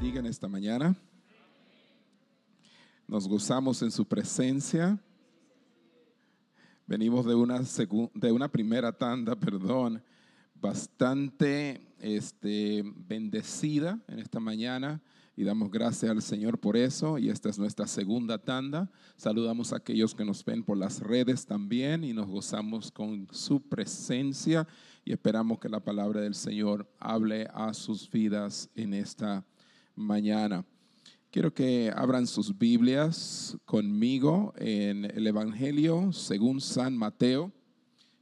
[0.00, 0.96] bendiga en esta mañana.
[3.06, 4.98] Nos gozamos en su presencia.
[6.86, 7.60] Venimos de una,
[8.14, 10.02] de una primera tanda, perdón,
[10.54, 15.02] bastante este, bendecida en esta mañana
[15.36, 17.18] y damos gracias al Señor por eso.
[17.18, 18.90] Y esta es nuestra segunda tanda.
[19.16, 23.60] Saludamos a aquellos que nos ven por las redes también y nos gozamos con su
[23.60, 24.66] presencia
[25.04, 29.44] y esperamos que la palabra del Señor hable a sus vidas en esta
[29.94, 30.64] mañana.
[31.30, 37.52] Quiero que abran sus Biblias conmigo en el Evangelio según San Mateo,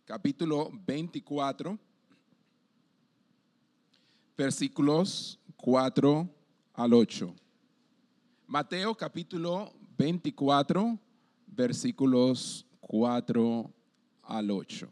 [0.04, 1.78] capítulo 24,
[4.36, 6.28] versículos 4
[6.74, 7.34] al 8.
[8.46, 10.98] Mateo capítulo 24,
[11.46, 13.72] versículos 4
[14.22, 14.88] al 8.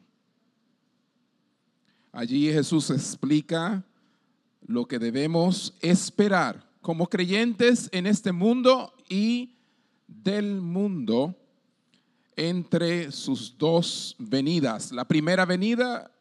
[2.13, 3.85] Allí Jesús explica
[4.67, 9.57] lo que debemos esperar como creyentes en este mundo y
[10.07, 11.35] del mundo
[12.37, 14.93] entre sus dos venidas.
[14.93, 16.13] La primera venida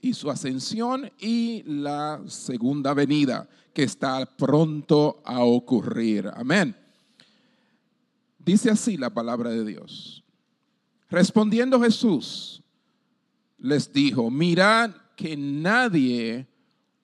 [0.00, 6.30] y su ascensión y la segunda venida que está pronto a ocurrir.
[6.34, 6.74] Amén.
[8.38, 10.24] Dice así la palabra de Dios.
[11.10, 12.62] Respondiendo Jesús,
[13.58, 16.46] les dijo, mirad que nadie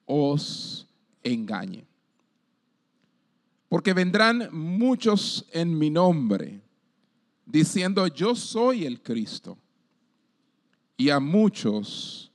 [0.07, 0.87] os
[1.23, 1.92] engañe.
[3.73, 6.61] Porque vendrán muchos en mi nombre,
[7.47, 9.57] diciendo, yo soy el Cristo.
[10.95, 12.31] Y a muchos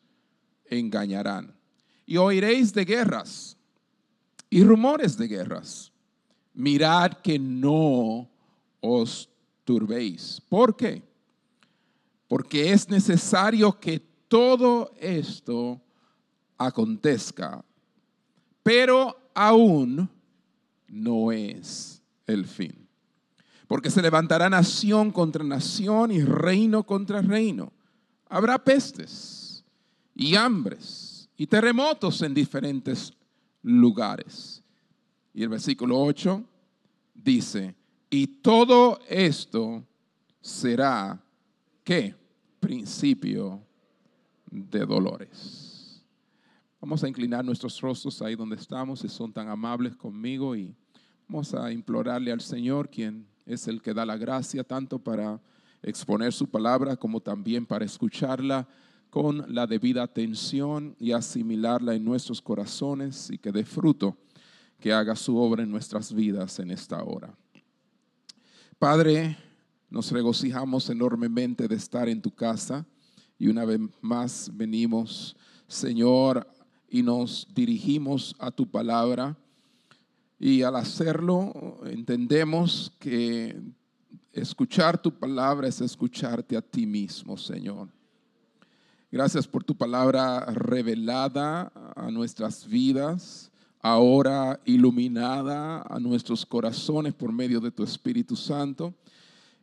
[0.65, 1.55] engañarán.
[2.07, 3.55] Y oiréis de guerras
[4.49, 5.91] y rumores de guerras.
[6.55, 8.27] Mirad que no
[8.81, 9.29] os
[9.63, 10.41] turbéis.
[10.49, 11.03] ¿Por qué?
[12.27, 15.79] Porque es necesario que todo esto
[16.57, 17.63] acontezca,
[18.63, 20.16] pero aún
[20.87, 22.87] no es el fin.
[23.67, 27.73] Porque se levantará nación contra nación y reino contra reino.
[28.29, 29.63] Habrá pestes
[30.15, 33.13] y hambres y terremotos en diferentes
[33.61, 34.63] lugares.
[35.33, 36.43] Y el versículo 8
[37.13, 37.75] dice,
[38.09, 39.83] y todo esto
[40.41, 41.21] será,
[41.83, 42.15] ¿qué?
[42.59, 43.61] Principio
[44.49, 45.66] de dolores.
[46.79, 50.75] Vamos a inclinar nuestros rostros ahí donde estamos, si son tan amables conmigo, y
[51.27, 55.41] vamos a implorarle al Señor, quien es el que da la gracia tanto para
[55.81, 58.67] exponer su palabra como también para escucharla
[59.09, 64.15] con la debida atención y asimilarla en nuestros corazones y que dé fruto,
[64.79, 67.35] que haga su obra en nuestras vidas en esta hora.
[68.77, 69.35] Padre,
[69.89, 72.85] nos regocijamos enormemente de estar en tu casa
[73.39, 75.35] y una vez más venimos,
[75.67, 76.47] Señor,
[76.89, 79.37] y nos dirigimos a tu palabra.
[80.39, 83.59] Y al hacerlo, entendemos que
[84.31, 87.89] escuchar tu palabra es escucharte a ti mismo, Señor.
[89.11, 97.59] Gracias por tu palabra revelada a nuestras vidas, ahora iluminada a nuestros corazones por medio
[97.59, 98.93] de tu Espíritu Santo.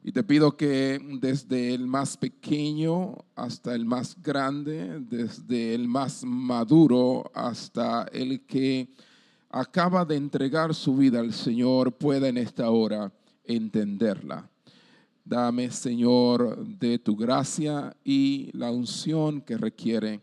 [0.07, 6.25] Y te pido que desde el más pequeño hasta el más grande, desde el más
[6.25, 8.91] maduro hasta el que
[9.49, 13.11] acaba de entregar su vida al Señor, pueda en esta hora
[13.45, 14.51] entenderla.
[15.25, 20.21] Dame, Señor, de tu gracia y la unción que requiere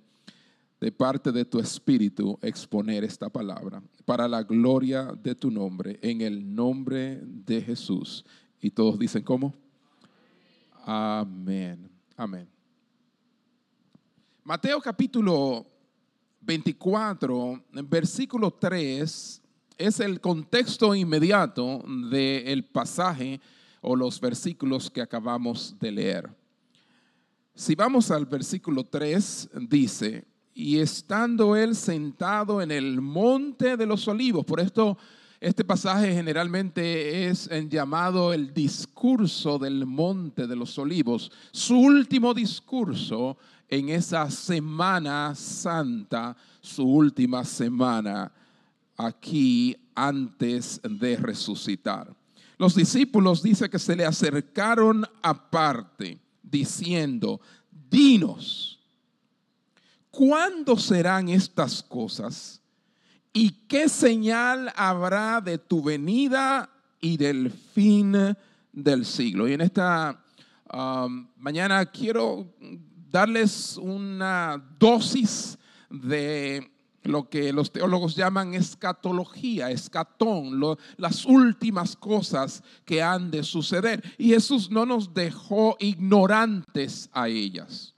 [0.79, 6.21] de parte de tu Espíritu exponer esta palabra para la gloria de tu nombre, en
[6.21, 8.23] el nombre de Jesús.
[8.61, 9.55] Y todos dicen, ¿cómo?
[10.83, 11.89] Amén.
[12.17, 12.47] Amén.
[14.43, 15.65] Mateo capítulo
[16.41, 19.41] 24, versículo 3,
[19.77, 23.39] es el contexto inmediato del pasaje
[23.81, 26.29] o los versículos que acabamos de leer.
[27.53, 34.07] Si vamos al versículo 3, dice, y estando él sentado en el monte de los
[34.07, 34.97] olivos, por esto
[35.41, 43.37] este pasaje generalmente es llamado el discurso del monte de los olivos, su último discurso
[43.67, 48.31] en esa semana santa, su última semana
[48.95, 52.13] aquí antes de resucitar.
[52.59, 57.41] Los discípulos dice que se le acercaron aparte, diciendo,
[57.89, 58.79] dinos,
[60.11, 62.60] ¿cuándo serán estas cosas?
[63.33, 66.69] ¿Y qué señal habrá de tu venida
[66.99, 68.35] y del fin
[68.73, 69.47] del siglo?
[69.47, 70.21] Y en esta
[70.73, 72.53] um, mañana quiero
[73.09, 75.57] darles una dosis
[75.89, 76.71] de
[77.03, 80.59] lo que los teólogos llaman escatología, escatón,
[80.97, 84.03] las últimas cosas que han de suceder.
[84.17, 87.95] Y Jesús no nos dejó ignorantes a ellas.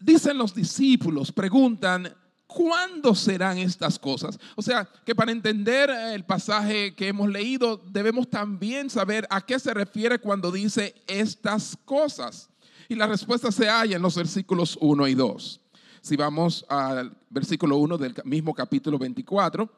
[0.00, 2.14] Dicen los discípulos, preguntan,
[2.52, 4.38] ¿cuándo serán estas cosas?
[4.56, 9.58] O sea, que para entender el pasaje que hemos leído, debemos también saber a qué
[9.58, 12.50] se refiere cuando dice estas cosas.
[12.88, 15.60] Y la respuesta se halla en los versículos 1 y 2.
[16.00, 19.70] Si vamos al versículo 1 del mismo capítulo 24,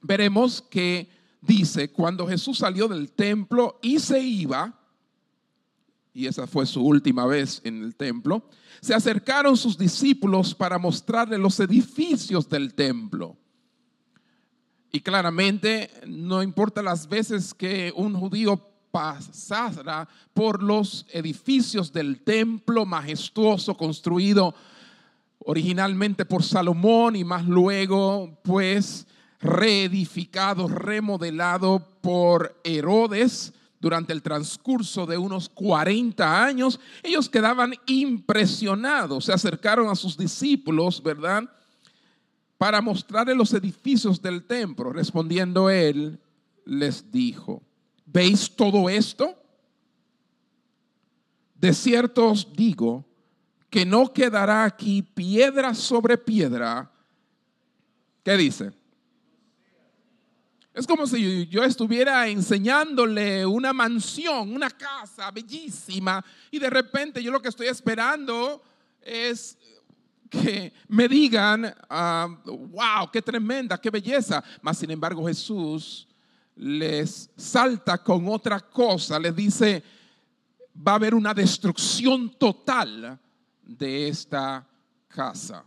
[0.00, 1.08] veremos que
[1.40, 4.80] dice, cuando Jesús salió del templo y se iba,
[6.14, 8.48] y esa fue su última vez en el templo,
[8.80, 13.36] se acercaron sus discípulos para mostrarle los edificios del templo.
[14.92, 22.86] Y claramente, no importa las veces que un judío pasara por los edificios del templo
[22.86, 24.54] majestuoso construido
[25.40, 29.08] originalmente por Salomón y más luego pues
[29.40, 33.52] reedificado, remodelado por Herodes
[33.84, 41.02] durante el transcurso de unos 40 años, ellos quedaban impresionados, se acercaron a sus discípulos,
[41.02, 41.44] ¿verdad?
[42.56, 44.90] Para mostrarles los edificios del templo.
[44.90, 46.18] Respondiendo él,
[46.64, 47.62] les dijo,
[48.06, 49.36] ¿veis todo esto?
[51.54, 53.04] De cierto os digo
[53.68, 56.90] que no quedará aquí piedra sobre piedra.
[58.22, 58.72] ¿Qué dice?
[60.74, 67.30] Es como si yo estuviera enseñándole una mansión, una casa bellísima, y de repente yo
[67.30, 68.60] lo que estoy esperando
[69.00, 69.56] es
[70.28, 74.42] que me digan, ah, wow, qué tremenda, qué belleza.
[74.62, 76.08] Mas sin embargo Jesús
[76.56, 79.80] les salta con otra cosa, les dice,
[80.76, 83.16] va a haber una destrucción total
[83.62, 84.66] de esta
[85.06, 85.64] casa.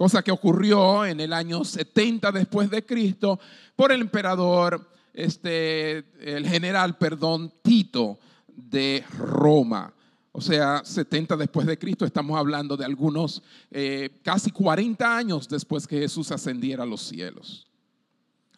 [0.00, 3.38] Cosa que ocurrió en el año 70 después de Cristo
[3.76, 8.18] por el emperador, este, el general, perdón, Tito
[8.48, 9.92] de Roma.
[10.32, 15.86] O sea, 70 después de Cristo, estamos hablando de algunos, eh, casi 40 años después
[15.86, 17.66] que Jesús ascendiera a los cielos.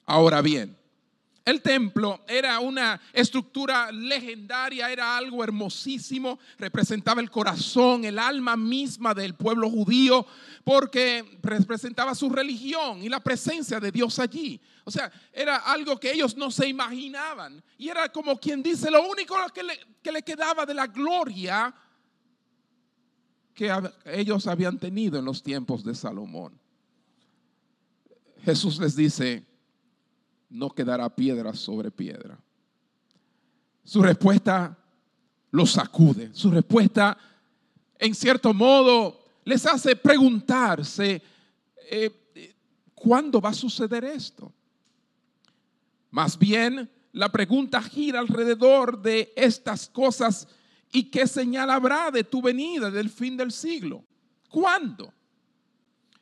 [0.07, 0.77] Ahora bien,
[1.45, 9.13] el templo era una estructura legendaria, era algo hermosísimo, representaba el corazón, el alma misma
[9.13, 10.25] del pueblo judío,
[10.63, 14.61] porque representaba su religión y la presencia de Dios allí.
[14.85, 17.63] O sea, era algo que ellos no se imaginaban.
[17.77, 21.75] Y era como quien dice, lo único que le, que le quedaba de la gloria
[23.55, 23.71] que
[24.05, 26.59] ellos habían tenido en los tiempos de Salomón.
[28.45, 29.45] Jesús les dice,
[30.53, 32.39] no quedará piedra sobre piedra.
[33.83, 34.77] Su respuesta
[35.51, 36.31] los sacude.
[36.33, 37.17] Su respuesta,
[37.99, 41.23] en cierto modo, les hace preguntarse,
[41.91, 44.53] eh, ¿cuándo va a suceder esto?
[46.11, 50.47] Más bien, la pregunta gira alrededor de estas cosas
[50.93, 54.05] y qué señal habrá de tu venida, del fin del siglo.
[54.51, 55.13] ¿Cuándo?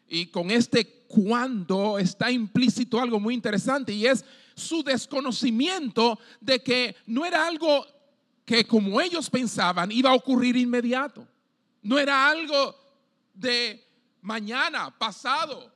[0.06, 4.24] Y con este cuando está implícito algo muy interesante y es
[4.54, 7.84] su desconocimiento de que no era algo
[8.44, 11.26] que como ellos pensaban iba a ocurrir inmediato.
[11.82, 12.76] No era algo
[13.34, 13.84] de
[14.20, 15.74] mañana, pasado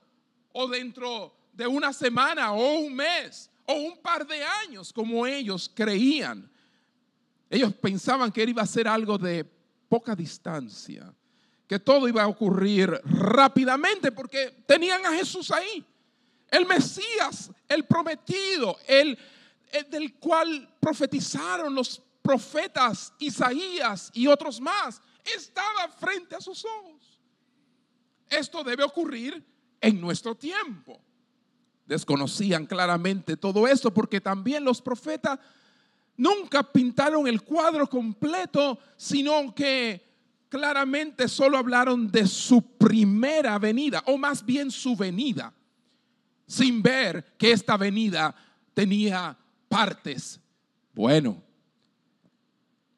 [0.52, 5.68] o dentro de una semana o un mes o un par de años como ellos
[5.74, 6.48] creían.
[7.50, 9.44] Ellos pensaban que iba a ser algo de
[9.88, 11.12] poca distancia
[11.66, 15.84] que todo iba a ocurrir rápidamente porque tenían a Jesús ahí.
[16.50, 19.18] El Mesías, el prometido, el,
[19.90, 27.20] del cual profetizaron los profetas Isaías y otros más, estaba frente a sus ojos.
[28.28, 29.44] Esto debe ocurrir
[29.80, 31.00] en nuestro tiempo.
[31.86, 35.38] Desconocían claramente todo esto porque también los profetas
[36.16, 40.03] nunca pintaron el cuadro completo, sino que
[40.54, 45.52] claramente solo hablaron de su primera venida, o más bien su venida,
[46.46, 48.32] sin ver que esta venida
[48.72, 49.36] tenía
[49.68, 50.38] partes.
[50.92, 51.42] Bueno,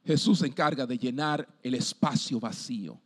[0.04, 3.00] Jesús se encarga de llenar el espacio vacío.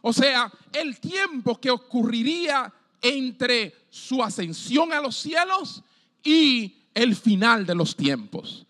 [0.00, 5.84] O sea, el tiempo que ocurriría entre su ascensión a los cielos
[6.24, 8.66] y el final de los tiempos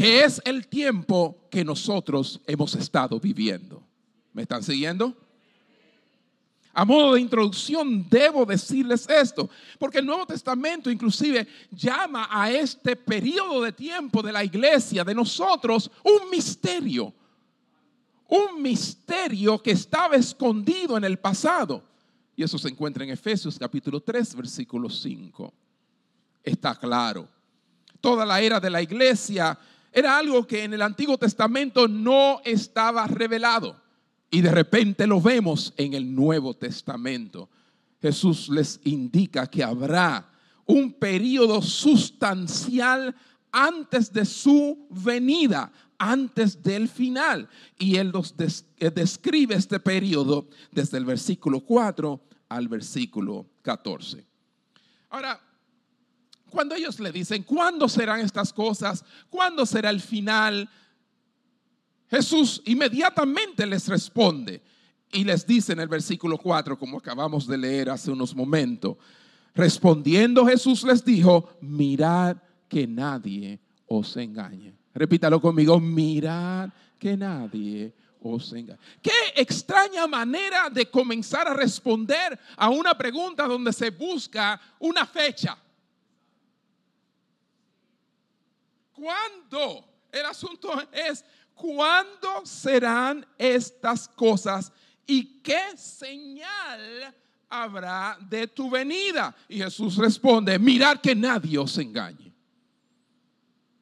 [0.00, 3.82] que es el tiempo que nosotros hemos estado viviendo.
[4.32, 5.14] ¿Me están siguiendo?
[6.72, 12.96] A modo de introducción debo decirles esto, porque el Nuevo Testamento inclusive llama a este
[12.96, 17.12] periodo de tiempo de la iglesia, de nosotros, un misterio.
[18.26, 21.84] Un misterio que estaba escondido en el pasado.
[22.34, 25.52] Y eso se encuentra en Efesios capítulo 3, versículo 5.
[26.42, 27.28] Está claro.
[28.00, 29.58] Toda la era de la iglesia
[29.92, 33.80] era algo que en el Antiguo Testamento no estaba revelado.
[34.30, 37.48] Y de repente lo vemos en el Nuevo Testamento.
[38.00, 40.30] Jesús les indica que habrá
[40.64, 43.14] un periodo sustancial
[43.50, 47.48] antes de su venida, antes del final.
[47.76, 48.34] Y él nos
[48.78, 54.24] eh, describe este periodo desde el versículo 4 al versículo 14.
[55.10, 55.40] Ahora,
[56.50, 59.04] cuando ellos le dicen, ¿cuándo serán estas cosas?
[59.30, 60.68] ¿Cuándo será el final?
[62.10, 64.62] Jesús inmediatamente les responde
[65.12, 68.96] y les dice en el versículo 4, como acabamos de leer hace unos momentos,
[69.54, 72.36] respondiendo Jesús les dijo, mirad
[72.68, 74.74] que nadie os engañe.
[74.94, 78.78] Repítalo conmigo, mirad que nadie os engañe.
[79.02, 85.56] Qué extraña manera de comenzar a responder a una pregunta donde se busca una fecha.
[89.00, 89.86] ¿Cuándo?
[90.12, 94.70] El asunto es, ¿cuándo serán estas cosas
[95.06, 97.14] y qué señal
[97.48, 99.34] habrá de tu venida?
[99.48, 102.30] Y Jesús responde, mirad que nadie os engañe.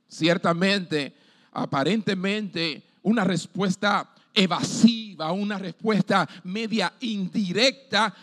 [0.06, 1.16] Ciertamente,
[1.50, 8.14] aparentemente, una respuesta evasiva, una respuesta media indirecta,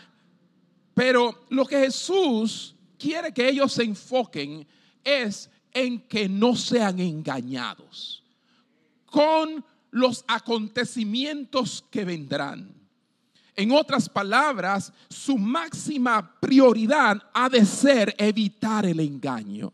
[0.94, 4.66] pero lo que Jesús quiere que ellos se enfoquen
[5.04, 8.24] es en que no sean engañados
[9.04, 12.74] con los acontecimientos que vendrán.
[13.54, 19.70] En otras palabras, su máxima prioridad ha de ser evitar el engaño.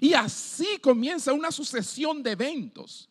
[0.00, 3.08] Y así comienza una sucesión de eventos.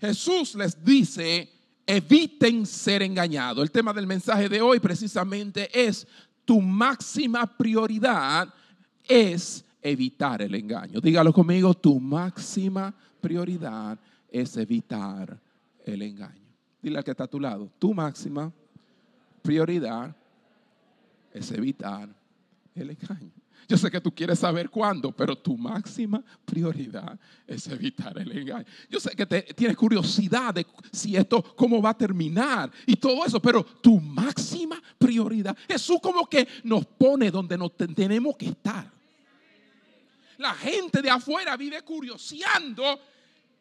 [0.00, 1.48] Jesús les dice,
[1.86, 3.62] eviten ser engañados.
[3.62, 6.08] El tema del mensaje de hoy precisamente es,
[6.44, 8.52] tu máxima prioridad
[9.04, 10.98] es evitar el engaño.
[11.00, 13.98] Dígalo conmigo, tu máxima prioridad
[14.30, 15.38] es evitar
[15.84, 16.42] el engaño.
[16.82, 18.50] Dile al que está a tu lado, tu máxima
[19.42, 20.16] prioridad
[21.32, 22.08] es evitar
[22.74, 23.30] el engaño.
[23.68, 28.66] Yo sé que tú quieres saber cuándo, pero tu máxima prioridad es evitar el engaño.
[28.90, 33.24] Yo sé que te, tienes curiosidad de si esto, cómo va a terminar y todo
[33.24, 38.94] eso, pero tu máxima prioridad, Jesús como que nos pone donde nos tenemos que estar.
[40.38, 43.00] La gente de afuera vive curioseando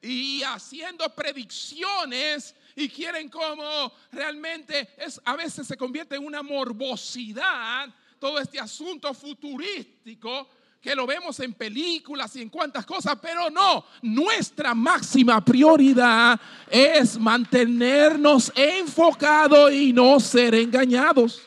[0.01, 7.89] y haciendo predicciones y quieren como realmente es a veces se convierte en una morbosidad
[8.19, 10.49] todo este asunto futurístico
[10.83, 16.37] que lo vemos en películas y en cuantas cosas, pero no, nuestra máxima prioridad
[16.69, 21.41] es mantenernos enfocados y no ser engañados.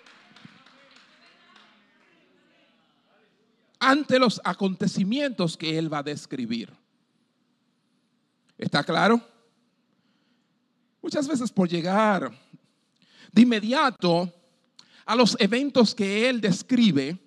[3.79, 6.73] Ante los acontecimientos que él va a describir.
[8.57, 9.21] ¿Está claro?
[11.03, 12.33] Muchas veces por llegar
[13.31, 14.33] de inmediato
[15.05, 17.19] a los eventos que él describe,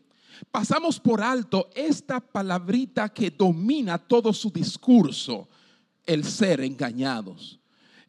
[0.52, 5.48] pasamos por alto esta palabrita que domina todo su discurso,
[6.06, 7.60] el ser engañados.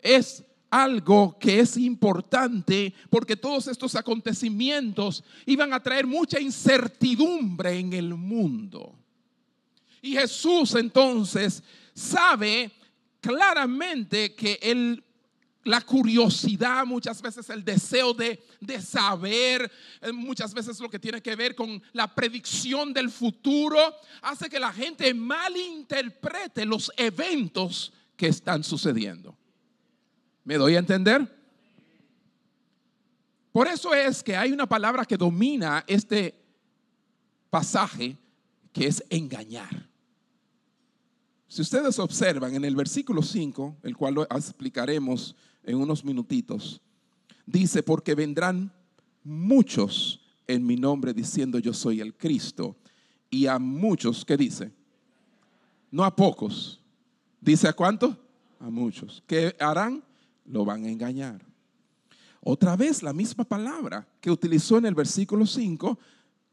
[0.01, 7.93] Es algo que es importante porque todos estos acontecimientos iban a traer mucha incertidumbre en
[7.93, 8.97] el mundo.
[10.01, 11.63] Y Jesús entonces
[11.95, 12.71] sabe
[13.21, 15.05] claramente que el
[15.65, 18.41] la curiosidad, muchas veces el deseo de,
[18.81, 23.79] saber, eh, muchas veces lo que tiene que ver con la predicción del futuro,
[24.23, 29.37] hace que la gente malinterprete los eventos que están sucediendo.
[30.45, 31.41] ¿Me doy a entender?
[33.53, 36.35] Por eso es que hay una palabra que domina este
[37.51, 38.17] pasaje,
[38.73, 39.89] que es engañar.
[41.49, 46.81] Si ustedes observan en el versículo 5, el cual lo explicaremos en unos minutitos,
[47.45, 48.73] dice, porque vendrán
[49.25, 52.77] muchos en mi nombre diciendo yo soy el Cristo.
[53.31, 54.73] Y a muchos, ¿qué dice?
[55.91, 56.81] No a pocos.
[57.41, 58.17] ¿Dice a cuántos?
[58.59, 59.23] A muchos.
[59.27, 60.05] ¿Qué harán?
[60.51, 61.45] Lo van a engañar.
[62.43, 65.99] Otra vez la misma palabra que utilizó en el versículo 5,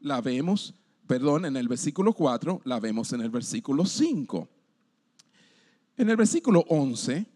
[0.00, 0.74] la vemos,
[1.06, 4.48] perdón, en el versículo 4, la vemos en el versículo 5.
[5.96, 7.26] En el versículo 11,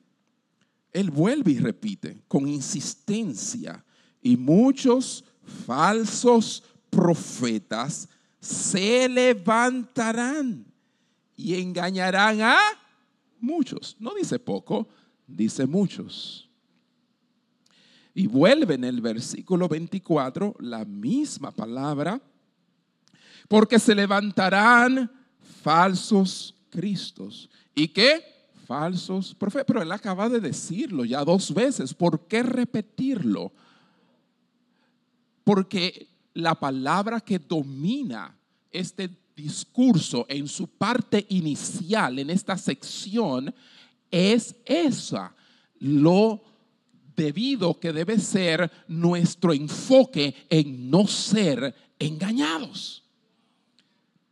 [0.92, 3.84] él vuelve y repite con insistencia,
[4.20, 5.24] y muchos
[5.66, 10.64] falsos profetas se levantarán
[11.34, 12.58] y engañarán a
[13.40, 13.96] muchos.
[13.98, 14.86] No dice poco,
[15.26, 16.51] dice muchos.
[18.14, 22.20] Y vuelve en el versículo 24 la misma palabra,
[23.48, 25.10] porque se levantarán
[25.62, 27.48] falsos cristos.
[27.74, 28.22] ¿Y qué?
[28.66, 29.66] Falsos profetas.
[29.66, 31.94] Pero él acaba de decirlo ya dos veces.
[31.94, 33.52] ¿Por qué repetirlo?
[35.44, 38.36] Porque la palabra que domina
[38.70, 43.54] este discurso en su parte inicial, en esta sección,
[44.10, 45.34] es esa,
[45.78, 46.42] lo
[47.16, 53.02] debido que debe ser nuestro enfoque en no ser engañados.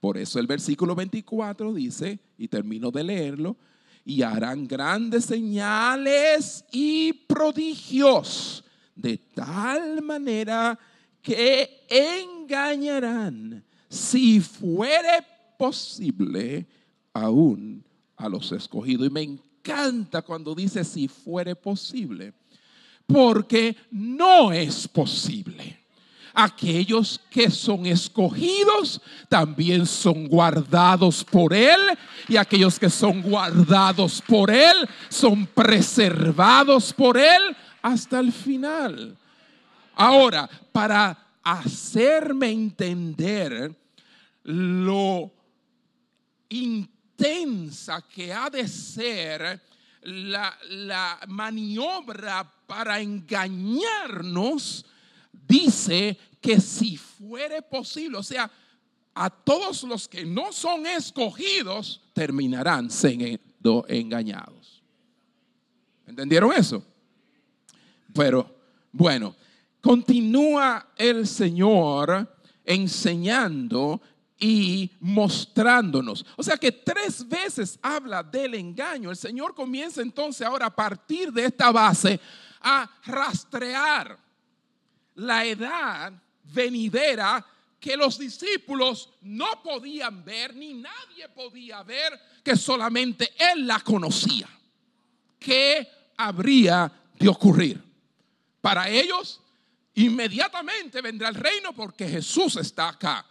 [0.00, 3.56] Por eso el versículo 24 dice, y termino de leerlo,
[4.04, 10.78] y harán grandes señales y prodigios, de tal manera
[11.20, 15.24] que engañarán, si fuere
[15.58, 16.66] posible,
[17.12, 17.84] aún
[18.16, 19.06] a los escogidos.
[19.06, 22.32] Y me encanta cuando dice si fuere posible,
[23.12, 25.78] porque no es posible.
[26.32, 31.80] Aquellos que son escogidos también son guardados por Él
[32.28, 39.16] y aquellos que son guardados por Él son preservados por Él hasta el final.
[39.96, 43.74] Ahora, para hacerme entender
[44.44, 45.30] lo
[46.48, 49.60] intensa que ha de ser
[50.02, 54.86] la, maniobra para engañarnos,
[55.32, 58.48] dice que si fuere posible, o sea,
[59.12, 64.84] a todos los que no son escogidos, terminarán siendo engañados.
[66.06, 66.86] ¿Entendieron eso?
[68.14, 68.48] Pero
[68.92, 69.34] bueno,
[69.80, 72.32] continúa el Señor
[72.64, 74.00] enseñando
[74.38, 76.24] y mostrándonos.
[76.36, 79.10] O sea que tres veces habla del engaño.
[79.10, 82.20] El Señor comienza entonces ahora a partir de esta base
[82.60, 84.18] a rastrear
[85.16, 86.12] la edad
[86.44, 87.44] venidera
[87.78, 94.48] que los discípulos no podían ver, ni nadie podía ver, que solamente Él la conocía.
[95.38, 97.82] ¿Qué habría de ocurrir?
[98.60, 99.40] Para ellos,
[99.94, 103.26] inmediatamente vendrá el reino porque Jesús está acá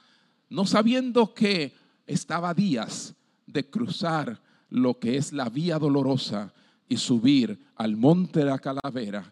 [0.49, 1.75] no sabiendo que
[2.07, 3.13] estaba días
[3.45, 6.53] de cruzar lo que es la vía dolorosa
[6.89, 9.31] y subir al monte de la calavera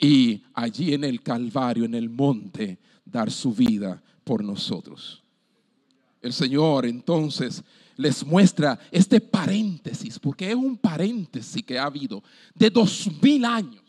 [0.00, 5.22] y allí en el Calvario, en el monte, dar su vida por nosotros.
[6.20, 7.62] El Señor entonces
[7.96, 13.84] les muestra este paréntesis, porque es un paréntesis que ha habido de dos mil años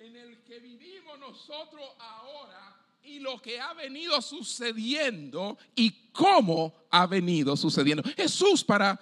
[0.00, 7.06] en el que vivimos nosotros ahora y lo que ha venido sucediendo y cómo ha
[7.06, 8.02] venido sucediendo.
[8.16, 8.98] Jesús para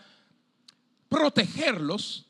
[1.12, 2.26] protegerlos,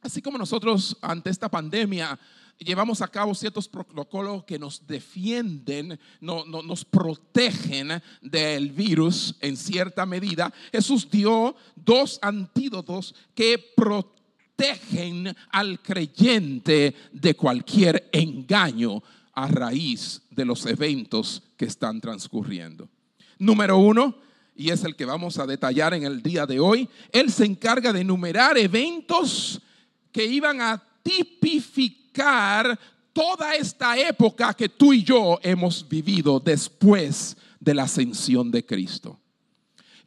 [0.00, 2.18] así como nosotros ante esta pandemia
[2.58, 10.06] llevamos a cabo ciertos protocolos que nos defienden, no, nos protegen del virus en cierta
[10.06, 19.02] medida, Jesús dio dos antídotos que protegen al creyente de cualquier engaño
[19.34, 22.88] a raíz de los eventos que están transcurriendo.
[23.38, 24.16] Número uno,
[24.58, 27.92] y es el que vamos a detallar en el día de hoy, Él se encarga
[27.92, 29.62] de enumerar eventos
[30.10, 32.78] que iban a tipificar
[33.12, 39.18] toda esta época que tú y yo hemos vivido después de la ascensión de Cristo.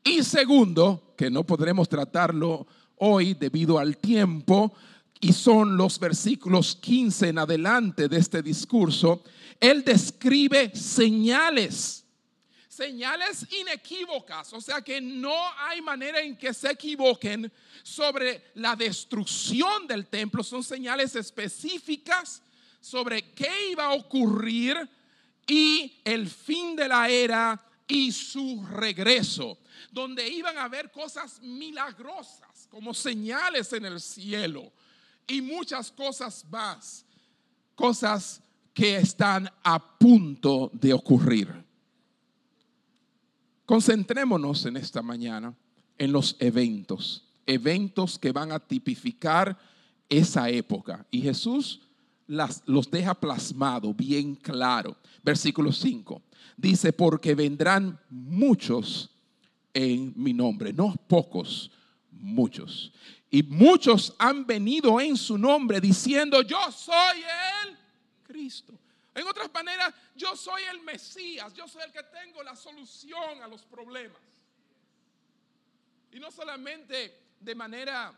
[0.04, 4.74] Y segundo, que no podremos tratarlo hoy debido al tiempo,
[5.22, 9.24] y son los versículos 15 en adelante de este discurso,
[9.60, 12.01] él describe señales,
[12.82, 17.52] señales inequívocas, o sea que no hay manera en que se equivoquen
[17.84, 22.42] sobre la destrucción del templo, son señales específicas
[22.80, 24.90] sobre qué iba a ocurrir
[25.46, 29.60] y el fin de la era y su regreso,
[29.92, 34.74] donde iban a haber cosas milagrosas como señales en el cielo
[35.28, 37.06] y muchas cosas más,
[37.76, 38.42] cosas
[38.74, 41.71] que están a punto de ocurrir.
[43.72, 45.56] Concentrémonos en esta mañana
[45.98, 49.58] en los eventos, eventos que van a tipificar
[50.10, 51.08] esa época.
[51.10, 51.80] Y Jesús
[52.66, 54.98] los deja plasmado bien claro.
[55.24, 56.22] Versículo 5
[56.58, 59.10] dice, porque vendrán muchos
[59.74, 61.72] en mi nombre, no pocos,
[62.12, 62.92] muchos.
[63.30, 67.20] Y muchos han venido en su nombre diciendo, yo soy
[67.64, 67.78] el
[68.24, 68.78] Cristo.
[69.14, 73.48] En otras maneras, yo soy el Mesías, yo soy el que tengo la solución a
[73.48, 74.22] los problemas.
[76.12, 78.14] Y no solamente de manera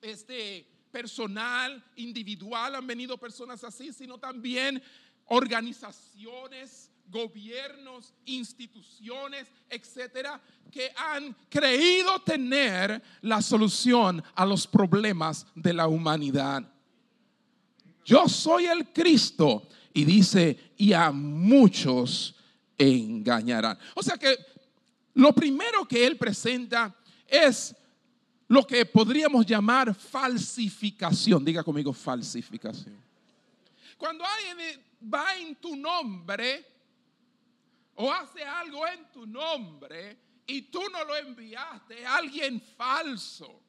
[0.00, 4.82] este, personal, individual, han venido personas así, sino también
[5.26, 15.86] organizaciones, gobiernos, instituciones, etcétera, que han creído tener la solución a los problemas de la
[15.86, 16.68] humanidad.
[18.04, 19.68] Yo soy el Cristo.
[19.94, 22.34] Y dice, y a muchos
[22.78, 23.78] engañarán.
[23.94, 24.36] O sea que
[25.14, 26.94] lo primero que él presenta
[27.26, 27.74] es
[28.48, 31.44] lo que podríamos llamar falsificación.
[31.44, 33.02] Diga conmigo falsificación.
[33.96, 34.80] Cuando alguien
[35.12, 36.66] va en tu nombre
[37.94, 43.61] o hace algo en tu nombre y tú no lo enviaste, alguien falso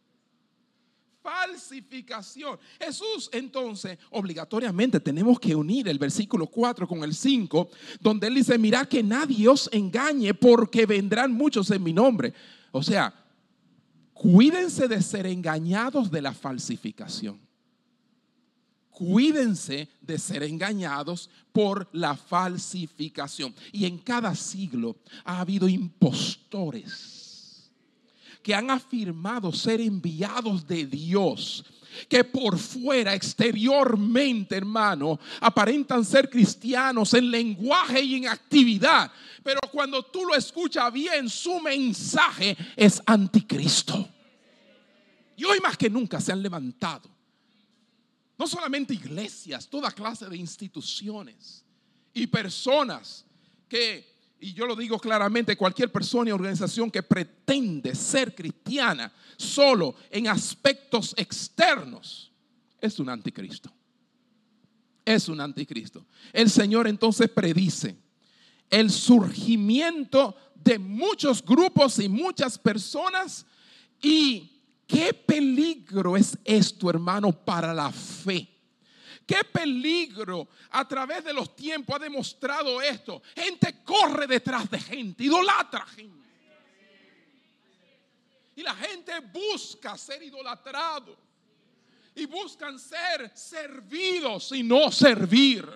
[1.24, 2.60] falsificación.
[2.80, 7.70] Jesús entonces, obligatoriamente tenemos que unir el versículo 4 con el 5,
[8.02, 12.34] donde él dice, mira que nadie os engañe porque vendrán muchos en mi nombre.
[12.72, 13.14] O sea,
[14.14, 17.40] cuídense de ser engañados de la falsificación.
[18.90, 23.56] Cuídense de ser engañados por la falsificación.
[23.72, 27.13] Y en cada siglo ha habido impostores
[28.44, 31.64] que han afirmado ser enviados de Dios,
[32.10, 40.04] que por fuera, exteriormente, hermano, aparentan ser cristianos en lenguaje y en actividad, pero cuando
[40.04, 44.08] tú lo escuchas bien, su mensaje es anticristo.
[45.38, 47.10] Y hoy más que nunca se han levantado,
[48.38, 51.64] no solamente iglesias, toda clase de instituciones
[52.14, 53.26] y personas
[53.70, 54.13] que
[54.44, 60.28] y yo lo digo claramente, cualquier persona y organización que pretende ser cristiana solo en
[60.28, 62.30] aspectos externos
[62.82, 63.74] es un anticristo.
[65.06, 66.06] Es un anticristo.
[66.34, 67.96] El Señor entonces predice
[68.70, 73.46] el surgimiento de muchos grupos y muchas personas
[74.02, 78.53] y qué peligro es esto, hermano, para la fe.
[79.26, 83.22] Qué peligro a través de los tiempos ha demostrado esto.
[83.36, 86.24] Gente corre detrás de gente, idolatra gente.
[88.56, 91.18] Y la gente busca ser idolatrado.
[92.16, 95.68] Y buscan ser servidos y no servir.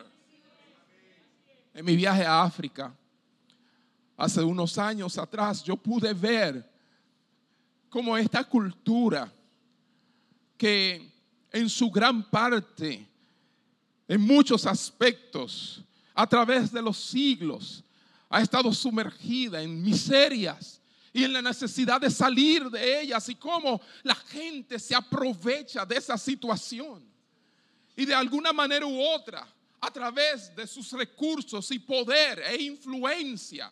[1.73, 2.93] En mi viaje a África,
[4.15, 6.67] hace unos años atrás, yo pude ver
[7.89, 9.31] cómo esta cultura
[10.57, 11.11] que
[11.51, 13.07] en su gran parte
[14.07, 15.81] en muchos aspectos,
[16.13, 17.83] a través de los siglos,
[18.29, 20.81] ha estado sumergida en miserias
[21.13, 25.97] y en la necesidad de salir de ellas y cómo la gente se aprovecha de
[25.97, 27.03] esa situación.
[27.95, 29.47] Y de alguna manera u otra,
[29.79, 33.71] a través de sus recursos y poder e influencia,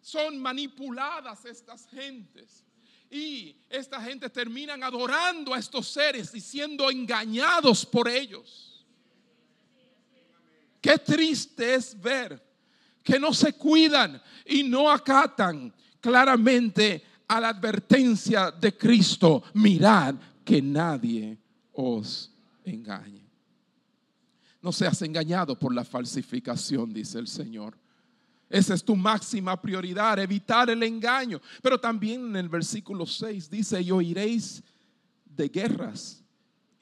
[0.00, 2.64] son manipuladas estas gentes.
[3.10, 8.75] Y esta gente terminan adorando a estos seres y siendo engañados por ellos.
[10.86, 12.40] Qué triste es ver
[13.02, 19.42] que no se cuidan y no acatan claramente a la advertencia de Cristo.
[19.54, 21.36] Mirad que nadie
[21.72, 22.32] os
[22.64, 23.28] engañe.
[24.62, 27.76] No seas engañado por la falsificación, dice el Señor.
[28.48, 31.40] Esa es tu máxima prioridad, evitar el engaño.
[31.62, 34.62] Pero también en el versículo 6 dice, y oiréis
[35.24, 36.22] de guerras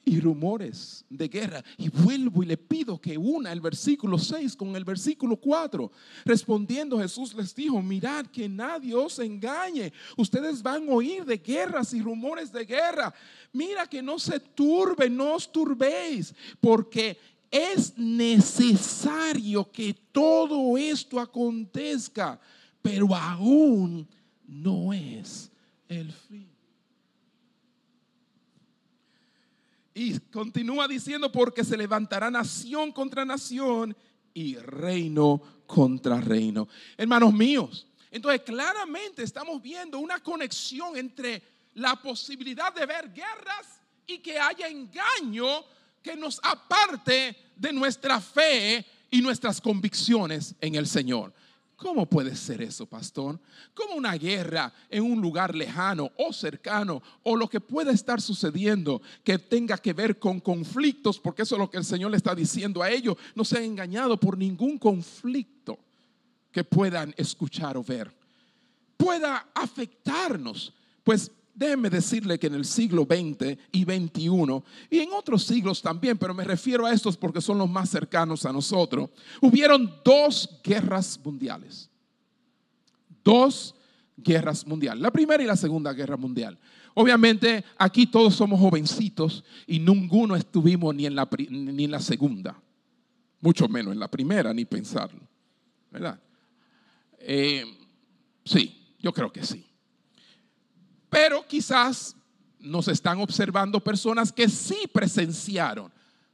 [0.05, 1.63] y rumores de guerra.
[1.77, 5.91] Y vuelvo y le pido que una el versículo 6 con el versículo 4.
[6.23, 9.91] Respondiendo Jesús les dijo, mirad que nadie os engañe.
[10.15, 13.13] Ustedes van a oír de guerras y rumores de guerra.
[13.51, 17.17] Mira que no se turbe, no os turbéis, porque
[17.49, 22.39] es necesario que todo esto acontezca,
[22.81, 24.07] pero aún
[24.45, 25.51] no es
[25.87, 26.54] el fin.
[29.97, 33.95] Y continúa diciendo, porque se levantará nación contra nación
[34.33, 36.67] y reino contra reino.
[36.97, 41.41] Hermanos míos, entonces claramente estamos viendo una conexión entre
[41.75, 45.63] la posibilidad de ver guerras y que haya engaño
[46.03, 51.33] que nos aparte de nuestra fe y nuestras convicciones en el Señor.
[51.75, 53.37] ¿Cómo puede ser eso, pastor?
[53.73, 59.01] ¿Cómo una guerra en un lugar lejano o cercano o lo que pueda estar sucediendo
[59.23, 61.19] que tenga que ver con conflictos?
[61.19, 63.17] Porque eso es lo que el Señor le está diciendo a ellos.
[63.35, 65.77] No sean engañados por ningún conflicto
[66.51, 68.15] que puedan escuchar o ver.
[68.95, 70.73] Pueda afectarnos.
[71.03, 74.29] Pues Déjenme decirle que en el siglo XX y XXI,
[74.89, 78.45] y en otros siglos también, pero me refiero a estos porque son los más cercanos
[78.45, 79.09] a nosotros,
[79.41, 81.89] hubieron dos guerras mundiales.
[83.23, 83.73] Dos
[84.17, 86.59] guerras mundiales, la primera y la segunda guerra mundial.
[86.93, 92.61] Obviamente aquí todos somos jovencitos y ninguno estuvimos ni en la, ni en la segunda,
[93.39, 95.21] mucho menos en la primera, ni pensarlo,
[95.89, 96.19] ¿verdad?
[97.19, 97.63] Eh,
[98.43, 99.65] sí, yo creo que sí.
[101.15, 102.13] Pero quizás
[102.59, 105.89] nos están observando personas que sí presenciaron,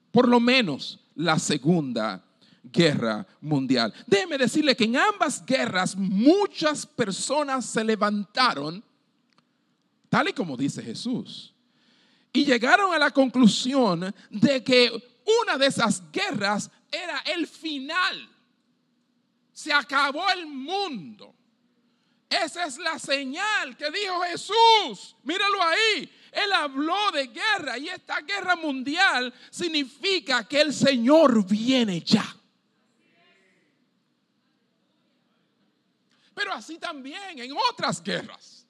[0.09, 2.25] por lo menos, la segunda
[2.63, 3.93] guerra mundial.
[4.07, 8.83] Déjeme decirle que en ambas guerras muchas personas se levantaron,
[10.09, 11.53] tal y como dice Jesús,
[12.33, 14.91] y llegaron a la conclusión de que
[15.43, 18.27] una de esas guerras era el final.
[19.53, 21.35] Se acabó el mundo.
[22.31, 25.17] Esa es la señal que dijo Jesús.
[25.23, 26.09] Míralo ahí.
[26.31, 32.25] Él habló de guerra y esta guerra mundial significa que el Señor viene ya.
[36.33, 38.65] Pero así también en otras guerras.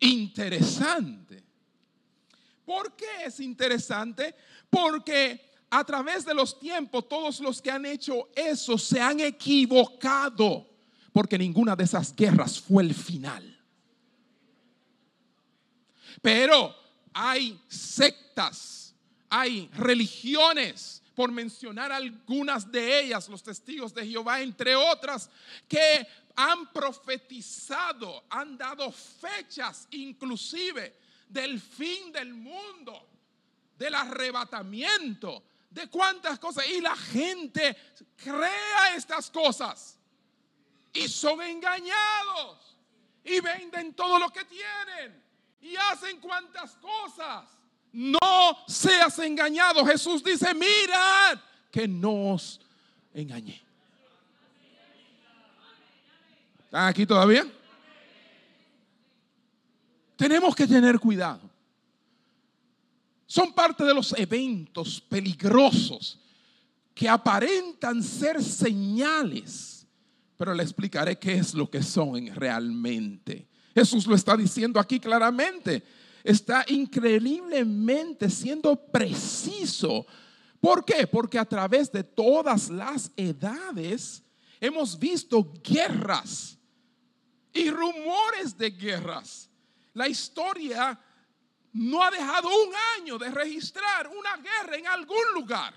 [0.00, 1.42] interesante.
[2.66, 4.34] ¿Por qué es interesante?
[4.68, 10.67] Porque a través de los tiempos todos los que han hecho eso se han equivocado.
[11.18, 13.60] Porque ninguna de esas guerras fue el final.
[16.22, 16.72] Pero
[17.12, 18.94] hay sectas,
[19.28, 25.28] hay religiones, por mencionar algunas de ellas, los testigos de Jehová, entre otras,
[25.66, 30.94] que han profetizado, han dado fechas inclusive
[31.28, 33.08] del fin del mundo,
[33.76, 36.64] del arrebatamiento, de cuántas cosas.
[36.68, 37.76] Y la gente
[38.22, 39.97] crea estas cosas
[40.98, 42.76] y son engañados
[43.24, 45.22] y venden todo lo que tienen
[45.60, 47.44] y hacen cuantas cosas.
[47.92, 49.84] No seas engañado.
[49.86, 51.38] Jesús dice, mirad
[51.70, 52.60] que no os
[53.14, 53.62] engañé.
[56.64, 57.46] ¿Están aquí todavía?
[60.16, 61.48] Tenemos que tener cuidado.
[63.26, 66.18] Son parte de los eventos peligrosos
[66.94, 69.77] que aparentan ser señales,
[70.38, 73.48] pero le explicaré qué es lo que son realmente.
[73.74, 75.82] Jesús lo está diciendo aquí claramente.
[76.22, 80.06] Está increíblemente siendo preciso.
[80.60, 81.06] ¿Por qué?
[81.08, 84.22] Porque a través de todas las edades
[84.60, 86.56] hemos visto guerras
[87.52, 89.50] y rumores de guerras.
[89.92, 90.98] La historia
[91.72, 95.74] no ha dejado un año de registrar una guerra en algún lugar.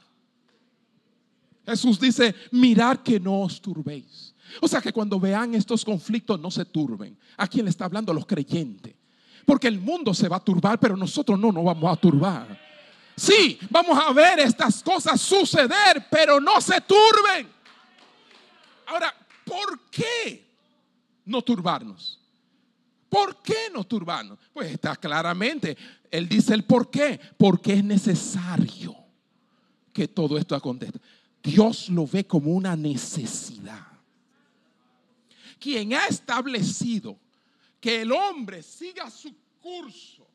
[1.66, 4.34] Jesús dice, mirad que no os turbéis.
[4.60, 7.18] O sea que cuando vean estos conflictos no se turben.
[7.38, 8.12] ¿A quién le está hablando?
[8.12, 8.96] A los creyentes.
[9.46, 12.60] Porque el mundo se va a turbar, pero nosotros no nos vamos a turbar.
[13.16, 17.48] Sí, vamos a ver estas cosas suceder, pero no se turben.
[18.88, 19.14] Ahora,
[19.46, 20.46] ¿por qué
[21.26, 22.20] no turbarnos?
[23.10, 24.40] ¿Por qué no turbarnos?
[24.54, 25.78] Pues está claramente,
[26.10, 27.20] él dice el por qué.
[27.38, 28.96] Porque es necesario
[29.94, 31.00] que todo esto acontezca.
[31.44, 33.92] Dios lo ve como una necesidad
[35.62, 37.20] quien ha establecido
[37.80, 40.28] que el hombre siga su curso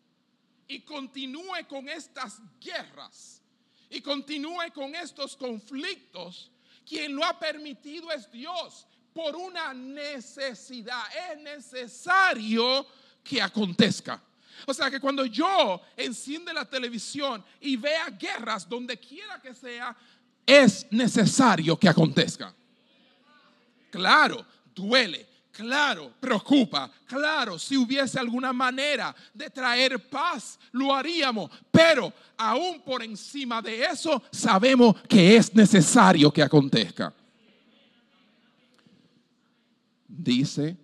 [0.69, 3.43] y continúe con estas guerras
[3.91, 6.51] y continúe con estos conflictos,
[6.89, 11.03] quien lo ha permitido es Dios por una necesidad.
[11.33, 12.87] Es necesario
[13.25, 14.23] que acontezca.
[14.65, 19.97] O sea que cuando yo enciende la televisión y vea guerras donde quiera que sea,
[20.47, 22.55] es necesario que acontezca.
[23.91, 32.13] Claro, duele, claro, preocupa, claro, si hubiese alguna manera de traer paz, lo haríamos, pero
[32.37, 37.13] aún por encima de eso, sabemos que es necesario que acontezca.
[40.07, 40.77] Dice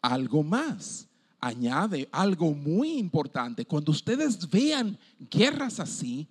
[0.00, 1.06] algo más,
[1.40, 3.64] añade algo muy importante.
[3.64, 4.98] Cuando ustedes vean
[5.30, 6.26] guerras así,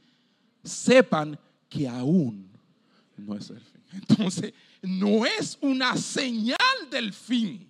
[0.63, 2.46] sepan que aún
[3.17, 3.83] no es el fin.
[3.93, 7.67] Entonces, no es una señal del fin.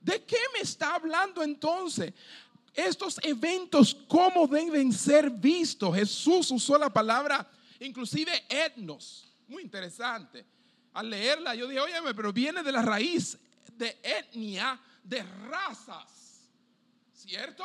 [0.00, 2.12] ¿De qué me está hablando entonces?
[2.72, 5.94] Estos eventos, ¿cómo deben ser vistos?
[5.94, 7.48] Jesús usó la palabra,
[7.80, 9.32] inclusive etnos.
[9.48, 10.44] Muy interesante.
[10.92, 13.38] Al leerla, yo dije, oye, pero viene de la raíz
[13.76, 16.50] de etnia, de razas.
[17.12, 17.64] ¿Cierto?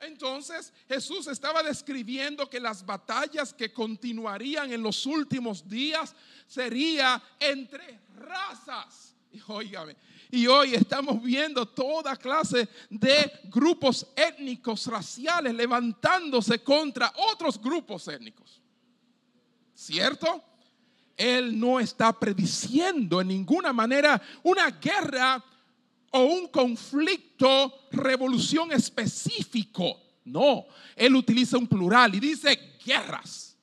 [0.00, 6.14] Entonces Jesús estaba describiendo que las batallas que continuarían en los últimos días
[6.46, 9.14] sería entre razas.
[9.32, 9.40] Y
[10.32, 18.60] y hoy estamos viendo toda clase de grupos étnicos, raciales, levantándose contra otros grupos étnicos.
[19.74, 20.42] ¿Cierto?
[21.16, 25.42] Él no está prediciendo en ninguna manera una guerra
[26.10, 30.00] o un conflicto, revolución específico.
[30.24, 33.56] No, él utiliza un plural y dice guerras,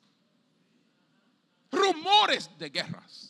[1.72, 3.28] rumores de guerras.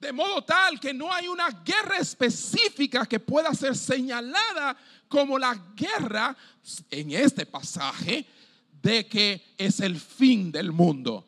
[0.00, 4.76] De modo tal que no hay una guerra específica que pueda ser señalada
[5.08, 6.36] como la guerra
[6.90, 8.24] en este pasaje
[8.80, 11.26] de que es el fin del mundo.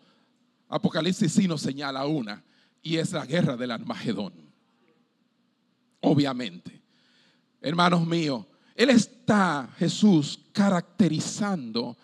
[0.68, 2.44] Apocalipsis sí nos señala una
[2.80, 4.32] y es la guerra del Armagedón.
[6.00, 6.79] Obviamente.
[7.60, 11.96] Hermanos míos, Él está, Jesús, caracterizando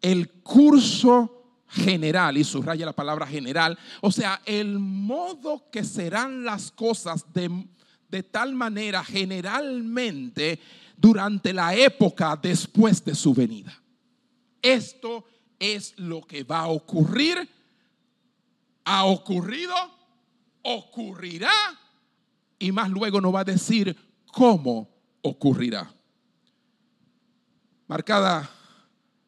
[0.00, 6.70] el curso general, y subraya la palabra general, o sea, el modo que serán las
[6.70, 7.66] cosas de,
[8.08, 10.60] de tal manera generalmente
[10.96, 13.78] durante la época después de su venida.
[14.60, 15.24] Esto
[15.58, 17.48] es lo que va a ocurrir,
[18.84, 19.74] ha ocurrido,
[20.62, 21.50] ocurrirá
[22.62, 23.96] y más luego nos va a decir
[24.32, 24.88] cómo
[25.20, 25.92] ocurrirá.
[27.88, 28.48] Marcada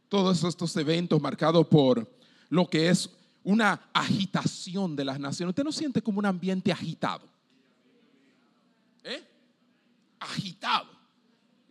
[0.09, 2.09] todos estos eventos marcados por
[2.49, 3.11] lo que es
[3.43, 5.51] una agitación de las naciones.
[5.51, 7.29] ¿Usted no siente como un ambiente agitado?
[9.03, 9.23] ¿Eh?
[10.21, 10.87] Agitado.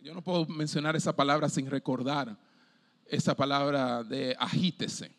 [0.02, 2.38] Yo no puedo mencionar esa palabra sin recordar
[3.06, 5.10] esa palabra de agítese.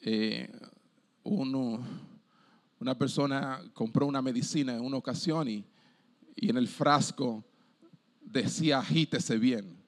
[0.00, 0.50] Eh,
[1.22, 1.80] uno,
[2.80, 5.64] una persona compró una medicina en una ocasión y,
[6.36, 7.44] y en el frasco
[8.20, 9.78] decía agítese bien.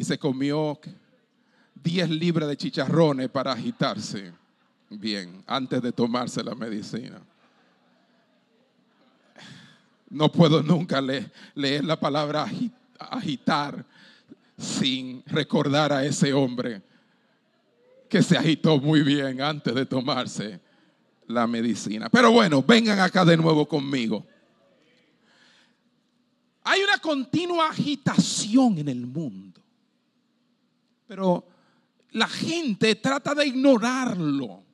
[0.00, 0.80] y se comió
[1.74, 4.32] 10 libras de chicharrones para agitarse
[4.88, 7.20] bien antes de tomarse la medicina.
[10.08, 12.46] No puedo nunca leer, la palabra
[12.98, 13.84] agitar
[14.56, 16.82] sin recordar a ese hombre
[18.10, 20.60] que se agitó muy bien antes de tomarse
[21.28, 22.10] la medicina.
[22.10, 24.26] Pero bueno, vengan acá de nuevo conmigo.
[26.64, 29.62] Hay una continua agitación en el mundo.
[31.06, 31.46] Pero
[32.10, 34.64] la gente trata de ignorarlo.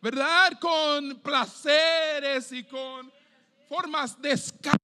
[0.00, 0.58] ¿Verdad?
[0.60, 3.10] Con placeres y con
[3.68, 4.78] formas de escape.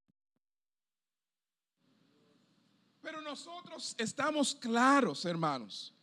[3.01, 5.94] Pero nosotros estamos claros, hermanos,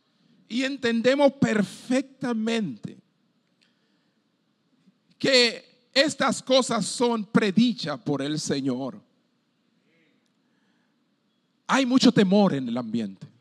[0.52, 2.98] y entendemos perfectamente
[5.18, 9.00] que estas cosas son predichas por el Señor.
[11.66, 13.32] Hay mucho temor en el ambiente.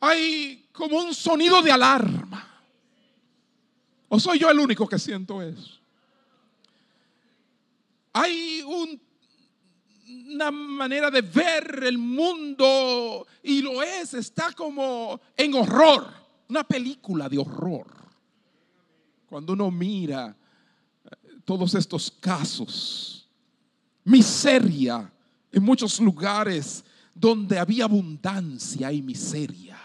[0.00, 2.46] hay como un sonido de alarma.
[4.08, 5.78] ¿O soy yo el único que siento eso?
[8.12, 8.62] Hay
[10.32, 16.06] una manera de ver el mundo y lo es, está como en horror,
[16.48, 17.86] una película de horror.
[19.28, 20.36] Cuando uno mira
[21.04, 21.08] eh,
[21.44, 23.28] todos estos casos,
[24.04, 25.12] miseria
[25.52, 29.78] en muchos lugares donde había abundancia y miseria.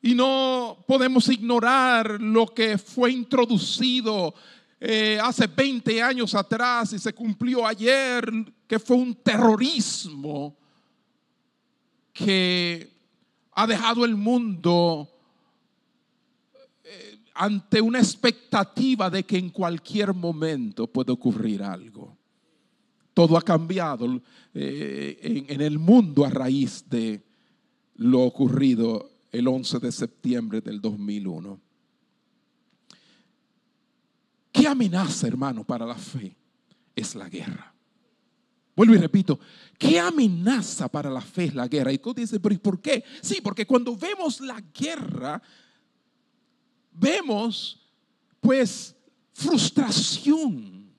[0.00, 4.34] Y no podemos ignorar lo que fue introducido
[4.80, 8.30] eh, hace 20 años atrás y se cumplió ayer,
[8.66, 10.56] que fue un terrorismo
[12.12, 12.92] que
[13.52, 15.08] ha dejado el mundo
[16.84, 22.16] eh, ante una expectativa de que en cualquier momento puede ocurrir algo.
[23.14, 24.22] Todo ha cambiado
[24.54, 27.24] eh, en el mundo a raíz de
[27.96, 31.67] lo ocurrido el 11 de septiembre del 2001.
[34.58, 36.36] ¿Qué amenaza, hermano, para la fe?
[36.96, 37.72] Es la guerra.
[38.74, 39.38] Vuelvo y repito,
[39.78, 41.92] ¿qué amenaza para la fe es la guerra?
[41.92, 43.04] Y tú dices, pero ¿y por qué?
[43.20, 45.40] Sí, porque cuando vemos la guerra,
[46.90, 47.80] vemos
[48.40, 48.96] pues
[49.32, 50.92] frustración.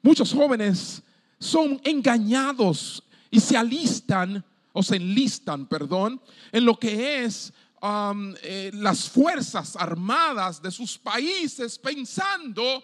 [0.00, 1.02] Muchos jóvenes
[1.38, 7.52] son engañados y se alistan o se enlistan, perdón, en lo que es
[8.42, 12.82] eh, las fuerzas armadas de sus países pensando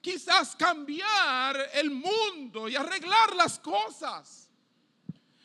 [0.00, 4.48] quizás cambiar el mundo y arreglar las cosas.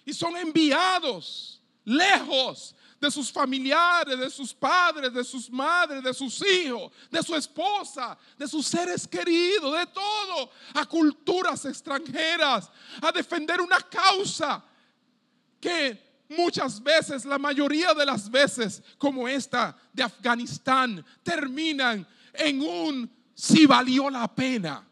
[0.05, 6.41] Y son enviados lejos de sus familiares, de sus padres, de sus madres, de sus
[6.45, 12.69] hijos, de su esposa, de sus seres queridos, de todo, a culturas extranjeras,
[13.01, 14.63] a defender una causa
[15.59, 23.09] que muchas veces, la mayoría de las veces, como esta de Afganistán, terminan en un
[23.33, 24.85] si valió la pena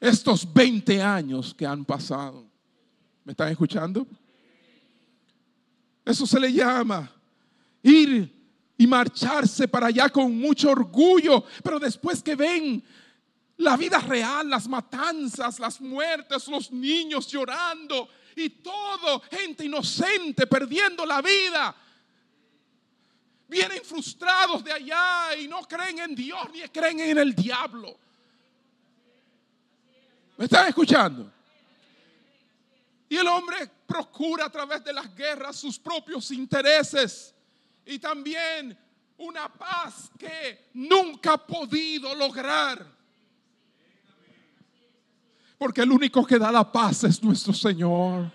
[0.00, 2.44] estos 20 años que han pasado.
[3.24, 4.06] ¿Me están escuchando?
[6.04, 7.10] Eso se le llama
[7.82, 8.32] ir
[8.76, 12.82] y marcharse para allá con mucho orgullo, pero después que ven
[13.58, 21.04] la vida real, las matanzas, las muertes, los niños llorando y todo, gente inocente perdiendo
[21.04, 21.74] la vida.
[23.48, 27.98] Vienen frustrados de allá y no creen en Dios ni creen en el diablo.
[30.36, 31.30] ¿Me están escuchando?
[33.08, 37.34] Y el hombre procura a través de las guerras sus propios intereses
[37.84, 38.76] y también
[39.18, 43.01] una paz que nunca ha podido lograr.
[45.62, 48.28] Porque el único que da la paz es nuestro Señor.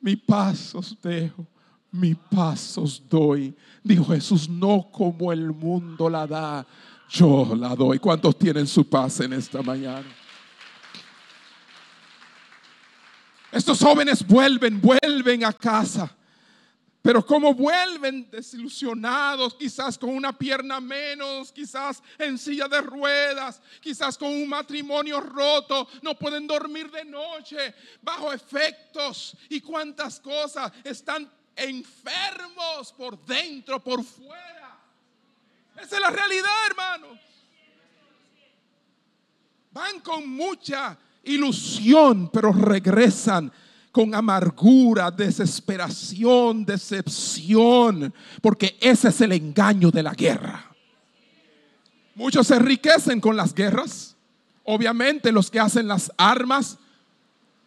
[0.00, 1.46] Mi paz os dejo,
[1.92, 3.56] mi paz os doy.
[3.84, 6.66] Dijo Jesús, no como el mundo la da,
[7.08, 8.00] yo la doy.
[8.00, 10.08] ¿Cuántos tienen su paz en esta mañana?
[13.52, 16.12] Estos jóvenes vuelven, vuelven a casa
[17.06, 24.18] pero como vuelven desilusionados, quizás con una pierna menos, quizás en silla de ruedas, quizás
[24.18, 31.30] con un matrimonio roto, no pueden dormir de noche, bajo efectos y cuántas cosas, están
[31.54, 34.76] enfermos por dentro, por fuera.
[35.80, 37.20] Esa es la realidad, hermano.
[39.70, 43.52] Van con mucha ilusión, pero regresan
[43.96, 50.70] con amargura, desesperación, decepción, porque ese es el engaño de la guerra.
[52.14, 54.14] Muchos se enriquecen con las guerras,
[54.64, 56.76] obviamente los que hacen las armas,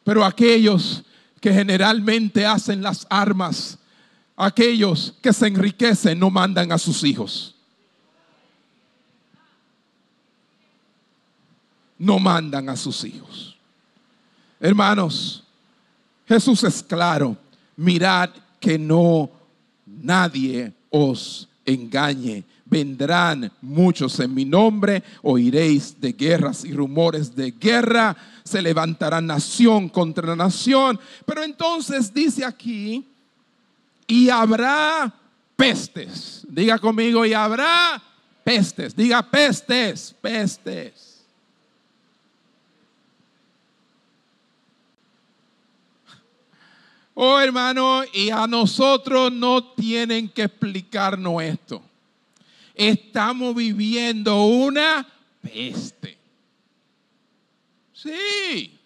[0.03, 1.03] pero aquellos
[1.41, 3.79] que generalmente hacen las armas,
[4.37, 7.55] aquellos que se enriquecen no mandan a sus hijos.
[11.97, 13.57] No mandan a sus hijos.
[14.59, 15.43] Hermanos,
[16.29, 17.35] Jesús es claro,
[17.75, 19.31] mirad que no
[19.87, 22.43] nadie os engañe.
[22.65, 29.89] Vendrán muchos en mi nombre, oiréis de guerras y rumores de guerra, se levantará nación
[29.89, 30.99] contra nación.
[31.25, 33.07] Pero entonces dice aquí,
[34.05, 35.11] y habrá
[35.55, 36.45] pestes.
[36.47, 37.99] Diga conmigo, y habrá
[38.43, 38.95] pestes.
[38.95, 41.08] Diga pestes, pestes.
[47.21, 51.81] Oh hermano, y a nosotros no tienen que explicarnos esto.
[52.73, 55.05] Estamos viviendo una
[55.41, 56.17] peste.
[57.91, 58.79] Sí.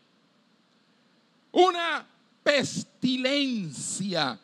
[1.51, 2.03] Una
[2.41, 4.39] pestilencia.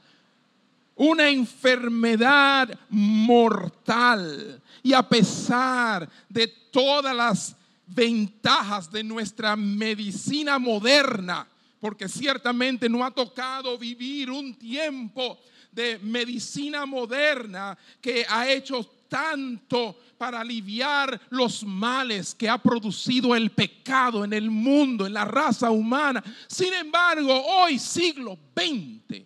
[0.96, 4.62] Una enfermedad mortal.
[4.84, 7.56] Y a pesar de todas las
[7.88, 11.48] ventajas de nuestra medicina moderna,
[11.80, 15.40] porque ciertamente no ha tocado vivir un tiempo
[15.72, 23.50] de medicina moderna que ha hecho tanto para aliviar los males que ha producido el
[23.52, 26.24] pecado en el mundo, en la raza humana.
[26.48, 29.24] Sin embargo, hoy siglo XX,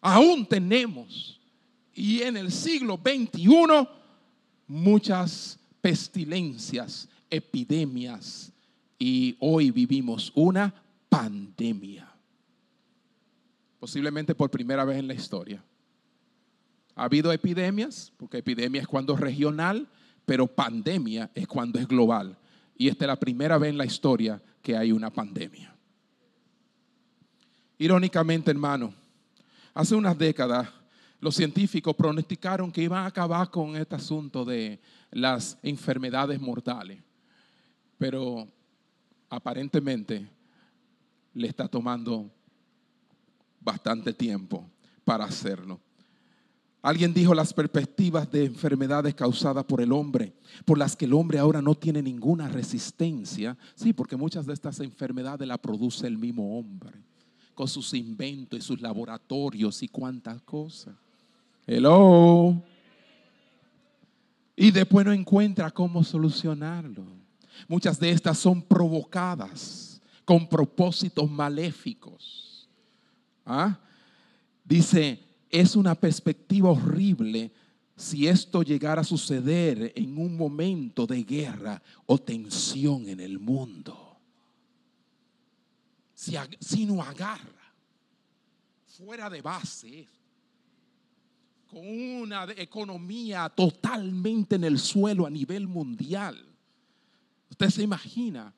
[0.00, 1.40] aún tenemos,
[1.94, 3.88] y en el siglo XXI,
[4.66, 8.52] muchas pestilencias, epidemias,
[8.98, 10.72] y hoy vivimos una
[11.14, 12.12] pandemia.
[13.78, 15.62] Posiblemente por primera vez en la historia.
[16.96, 19.88] Ha habido epidemias, porque epidemia es cuando es regional,
[20.26, 22.36] pero pandemia es cuando es global.
[22.76, 25.72] Y esta es la primera vez en la historia que hay una pandemia.
[27.78, 28.92] Irónicamente, hermano,
[29.72, 30.68] hace unas décadas
[31.20, 37.00] los científicos pronosticaron que iban a acabar con este asunto de las enfermedades mortales.
[37.98, 38.48] Pero
[39.30, 40.28] aparentemente
[41.34, 42.30] le está tomando
[43.60, 44.64] bastante tiempo
[45.04, 45.80] para hacerlo.
[46.82, 50.34] Alguien dijo las perspectivas de enfermedades causadas por el hombre,
[50.66, 53.56] por las que el hombre ahora no tiene ninguna resistencia.
[53.74, 56.92] Sí, porque muchas de estas enfermedades las produce el mismo hombre,
[57.54, 60.94] con sus inventos y sus laboratorios y cuantas cosas.
[61.66, 62.62] Hello.
[64.54, 67.06] Y después no encuentra cómo solucionarlo.
[67.66, 69.83] Muchas de estas son provocadas
[70.24, 72.68] con propósitos maléficos.
[73.44, 73.78] ¿Ah?
[74.64, 75.20] Dice,
[75.50, 77.52] es una perspectiva horrible
[77.96, 84.18] si esto llegara a suceder en un momento de guerra o tensión en el mundo.
[86.14, 87.74] Si, si no agarra
[88.86, 90.08] fuera de base,
[91.66, 96.36] con una economía totalmente en el suelo a nivel mundial.
[97.50, 98.54] Usted se imagina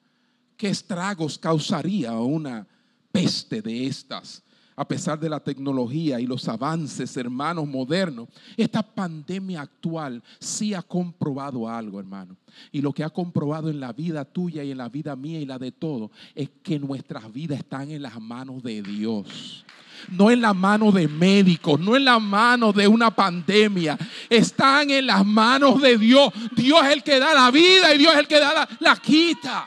[0.56, 2.66] qué estragos causaría una
[3.12, 4.42] peste de estas
[4.76, 8.28] a pesar de la tecnología y los avances, hermanos, modernos,
[8.58, 12.36] esta pandemia actual sí ha comprobado algo, hermano.
[12.70, 15.46] Y lo que ha comprobado en la vida tuya y en la vida mía y
[15.46, 19.64] la de todos es que nuestras vidas están en las manos de Dios
[20.10, 23.96] no en la mano de médicos, no en la mano de una pandemia.
[24.28, 26.32] Están en las manos de Dios.
[26.54, 28.96] Dios es el que da la vida y Dios es el que da la, la
[28.96, 29.66] quita.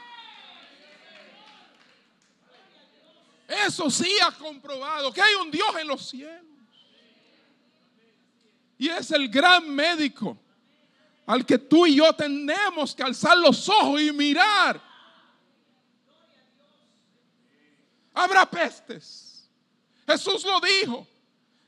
[3.49, 6.45] Eso sí ha comprobado que hay un Dios en los cielos.
[8.77, 10.37] Y es el gran médico
[11.25, 14.81] al que tú y yo tenemos que alzar los ojos y mirar.
[18.13, 19.49] Habrá pestes.
[20.07, 21.07] Jesús lo dijo.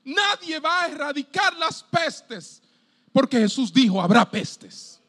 [0.04, 2.62] Nadie va a erradicar las pestes
[3.12, 5.01] porque Jesús dijo, habrá pestes.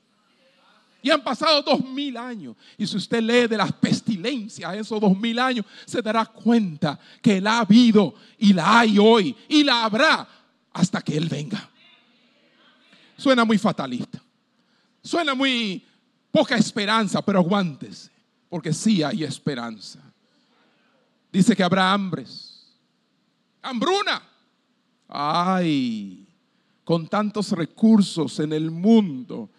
[1.02, 2.56] Y han pasado dos mil años.
[2.78, 7.40] Y si usted lee de las pestilencias esos dos mil años, se dará cuenta que
[7.40, 10.28] la ha habido y la hay hoy y la habrá
[10.72, 11.68] hasta que Él venga.
[13.16, 14.22] Suena muy fatalista.
[15.02, 15.84] Suena muy
[16.30, 18.10] poca esperanza, pero aguántese,
[18.48, 19.98] porque sí hay esperanza.
[21.32, 22.68] Dice que habrá hambres.
[23.60, 24.22] Hambruna.
[25.08, 26.26] Ay,
[26.84, 29.50] con tantos recursos en el mundo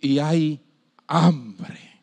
[0.00, 0.60] y hay
[1.06, 2.02] hambre.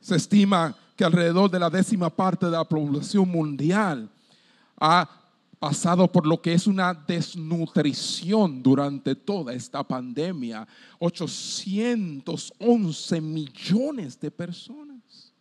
[0.00, 4.10] Se estima que alrededor de la décima parte de la población mundial
[4.80, 5.08] ha
[5.58, 10.66] pasado por lo que es una desnutrición durante toda esta pandemia.
[10.98, 15.32] 811 millones de personas.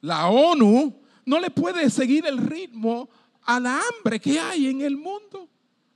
[0.00, 0.94] La ONU
[1.24, 3.08] no le puede seguir el ritmo
[3.42, 5.48] a la hambre que hay en el mundo.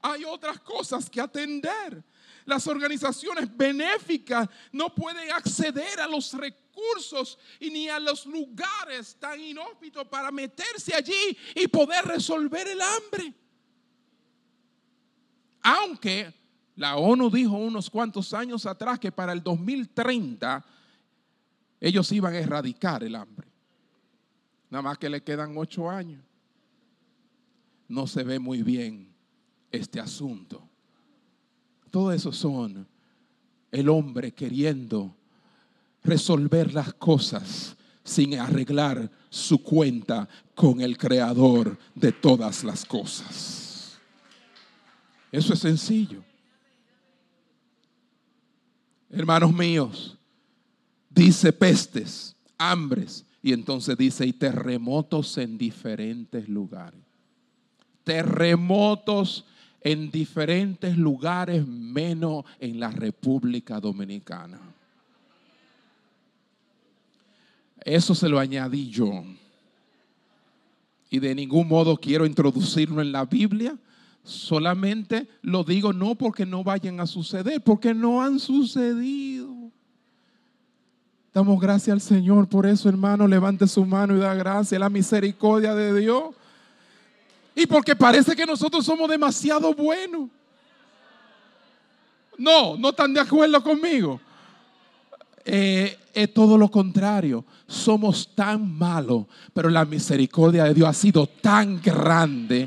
[0.03, 2.03] Hay otras cosas que atender
[2.51, 9.41] las organizaciones benéficas no pueden acceder a los recursos y ni a los lugares tan
[9.41, 13.35] inhóspitos para meterse allí y poder resolver el hambre.
[15.63, 16.35] Aunque
[16.77, 20.65] la ONU dijo unos cuantos años atrás que para el 2030
[21.81, 23.49] ellos iban a erradicar el hambre.
[24.71, 26.23] Nada más que le quedan ocho años.
[27.89, 29.13] No se ve muy bien
[29.71, 30.70] este asunto.
[31.91, 32.87] Todo eso son
[33.71, 35.15] el hombre queriendo
[36.03, 43.99] resolver las cosas sin arreglar su cuenta con el creador de todas las cosas.
[45.31, 46.25] Eso es sencillo.
[49.11, 50.19] Hermanos míos,
[51.09, 57.01] dice pestes, hambres, y entonces dice y terremotos en diferentes lugares.
[58.05, 59.45] Terremotos
[59.83, 64.61] en diferentes lugares, menos en la República Dominicana.
[67.85, 69.25] Eso se lo añadí yo.
[71.11, 73.77] Y de ningún modo quiero introducirlo en la Biblia.
[74.23, 79.49] Solamente lo digo no porque no vayan a suceder, porque no han sucedido.
[81.33, 83.27] Damos gracias al Señor por eso, hermano.
[83.27, 86.35] Levante su mano y da gracias la misericordia de Dios.
[87.61, 90.31] Y porque parece que nosotros somos demasiado buenos.
[92.39, 94.19] No, no están de acuerdo conmigo.
[95.45, 97.45] Eh, es todo lo contrario.
[97.67, 102.67] Somos tan malos, pero la misericordia de Dios ha sido tan grande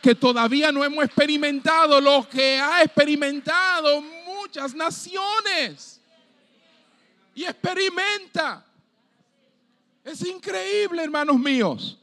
[0.00, 4.00] que todavía no hemos experimentado lo que ha experimentado
[4.40, 6.00] muchas naciones.
[7.34, 8.64] Y experimenta.
[10.02, 11.98] Es increíble, hermanos míos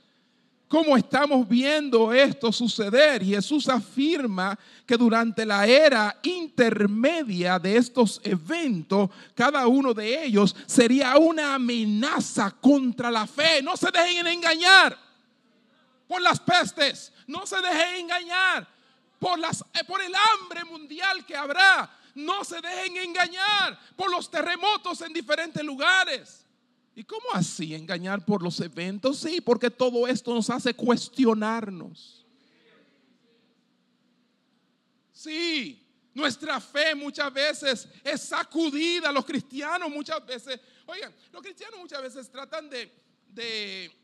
[0.70, 3.26] cómo estamos viendo esto suceder.
[3.26, 11.18] Jesús afirma que durante la era intermedia de estos eventos, cada uno de ellos sería
[11.18, 13.62] una amenaza contra la fe.
[13.62, 14.98] No se dejen engañar
[16.08, 18.68] por las pestes, no se dejen engañar
[19.18, 21.90] por, las, eh, por el hambre mundial que habrá.
[22.14, 26.46] No se dejen engañar por los terremotos en diferentes lugares.
[27.00, 29.20] ¿Y cómo así engañar por los eventos?
[29.20, 32.26] Sí, porque todo esto nos hace cuestionarnos.
[35.14, 35.82] Sí,
[36.14, 39.14] nuestra fe muchas veces es sacudida.
[39.14, 42.92] Los cristianos muchas veces, oigan, los cristianos muchas veces tratan de,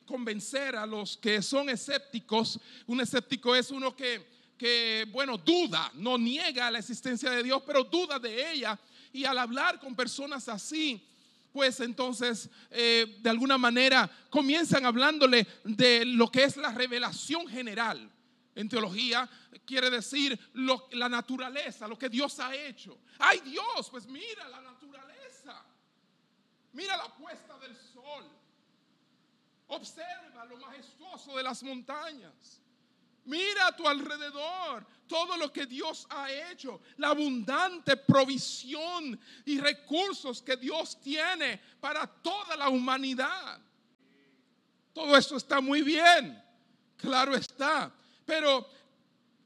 [0.05, 2.57] convencer a los que son escépticos.
[2.87, 8.19] Un escéptico es uno que, bueno, duda, no niega la existencia de Dios, pero duda
[8.19, 8.79] de ella.
[9.11, 11.05] Y al hablar con personas así,
[11.55, 18.11] pues entonces eh, de alguna manera comienzan hablándole de lo que es la revelación general.
[18.53, 19.29] En teología
[19.65, 20.37] quiere decir
[20.91, 22.99] la naturaleza, lo que Dios ha hecho.
[23.19, 25.63] Ay Dios, pues mira la naturaleza.
[26.73, 28.29] Mira la puesta del sol.
[29.67, 32.61] Observa lo majestuoso de las montañas.
[33.25, 40.41] Mira a tu alrededor todo lo que Dios ha hecho, la abundante provisión y recursos
[40.41, 43.59] que Dios tiene para toda la humanidad.
[44.93, 46.41] Todo esto está muy bien,
[46.97, 47.91] claro está,
[48.25, 48.67] pero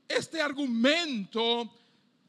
[0.08, 1.74] este argumento,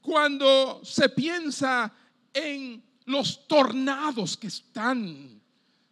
[0.01, 1.93] cuando se piensa
[2.33, 5.40] en los tornados que están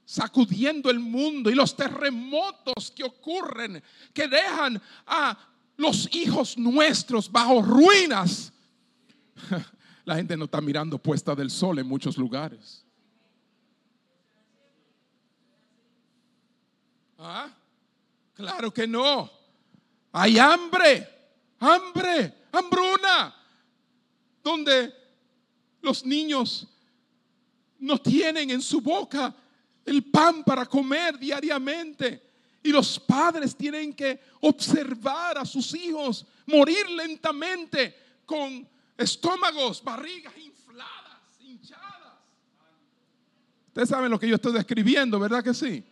[0.08, 3.82] sacudiendo el mundo y los terremotos que ocurren,
[4.14, 5.38] que dejan a
[5.76, 8.50] los hijos nuestros bajo ruinas.
[10.06, 12.86] La gente no está mirando puesta del sol en muchos lugares.
[17.18, 17.50] ¿Ah?
[18.32, 19.30] Claro que no.
[20.12, 21.06] Hay hambre,
[21.58, 23.36] hambre, hambruna,
[24.42, 24.90] donde
[25.82, 26.66] los niños
[27.78, 29.34] no tienen en su boca
[29.88, 32.22] el pan para comer diariamente.
[32.62, 37.94] Y los padres tienen que observar a sus hijos morir lentamente
[38.26, 42.14] con estómagos, barrigas infladas, hinchadas.
[43.68, 45.84] Ustedes saben lo que yo estoy describiendo, ¿verdad que sí?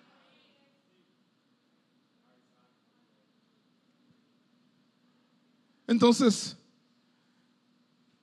[5.86, 6.56] Entonces,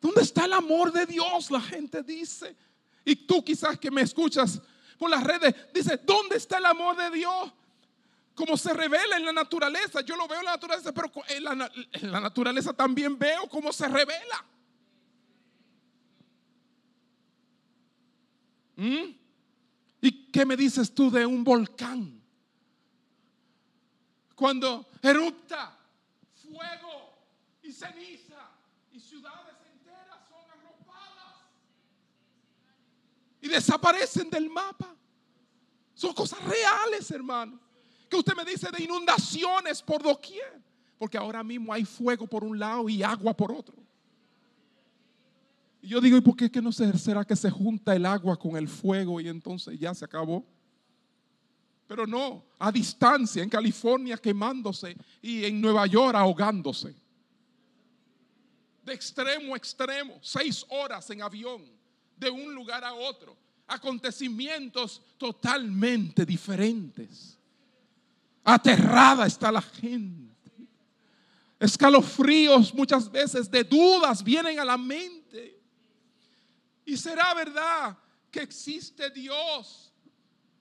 [0.01, 1.49] ¿dónde está el amor de Dios?
[1.49, 2.55] La gente dice.
[3.05, 4.61] Y tú quizás que me escuchas
[5.03, 7.51] por las redes, dice, ¿dónde está el amor de Dios?
[8.35, 10.01] como se revela en la naturaleza.
[10.01, 14.43] Yo lo veo en la naturaleza, pero en la, naturaleza también veo cómo se revela.
[18.75, 19.15] ¿Mm?
[20.01, 22.19] ¿Y qué me dices tú de un volcán?
[24.33, 25.77] Cuando erupta
[26.41, 27.13] fuego
[27.61, 28.49] y ceniza
[28.91, 31.35] y ciudades enteras son arropadas
[33.43, 34.95] y desaparecen del mapa.
[35.93, 37.63] Son cosas reales, hermano
[38.17, 40.61] usted me dice de inundaciones por doquier?
[40.97, 43.75] Porque ahora mismo hay fuego por un lado y agua por otro.
[45.81, 48.55] Y yo digo, ¿y por qué que no será que se junta el agua con
[48.55, 50.45] el fuego y entonces ya se acabó?
[51.87, 56.95] Pero no, a distancia, en California quemándose y en Nueva York ahogándose.
[58.83, 61.63] De extremo a extremo, seis horas en avión,
[62.17, 63.37] de un lugar a otro.
[63.67, 67.37] Acontecimientos totalmente diferentes.
[68.43, 70.33] Aterrada está la gente.
[71.59, 75.61] Escalofríos muchas veces de dudas vienen a la mente.
[76.85, 77.97] Y será verdad
[78.29, 79.93] que existe Dios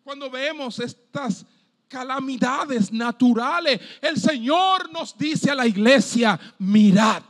[0.05, 1.45] cuando vemos estas
[1.89, 3.81] calamidades naturales.
[4.01, 7.23] El Señor nos dice a la iglesia, mirad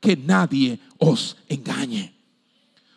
[0.00, 2.14] que nadie os engañe.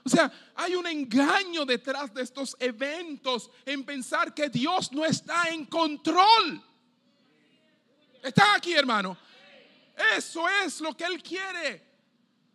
[0.03, 5.49] O sea, hay un engaño detrás de estos eventos en pensar que Dios no está
[5.49, 6.61] en control.
[8.21, 9.17] ¿Están aquí, hermano?
[10.15, 11.83] Eso es lo que Él quiere.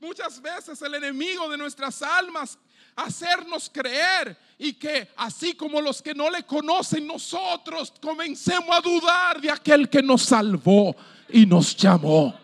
[0.01, 2.57] Muchas veces el enemigo de nuestras almas
[2.95, 9.41] hacernos creer y que así como los que no le conocen nosotros comencemos a dudar
[9.41, 10.95] de aquel que nos salvó
[11.29, 12.39] y nos llamó.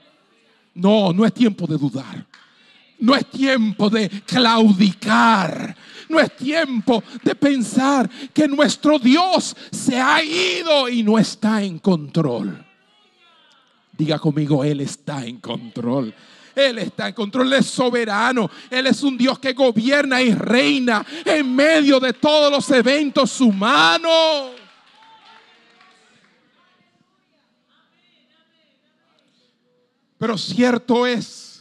[0.75, 2.27] No, no es tiempo de dudar.
[3.03, 5.75] No es tiempo de claudicar.
[6.09, 11.81] No es tiempo de pensar que nuestro Dios se ha ido y no está en
[11.81, 12.65] control.
[13.99, 16.15] Diga conmigo, Él está en control.
[16.55, 18.49] Él está en control, Él es soberano.
[18.71, 24.53] Él es un Dios que gobierna y reina en medio de todos los eventos humanos.
[30.19, 31.52] Pero cierto es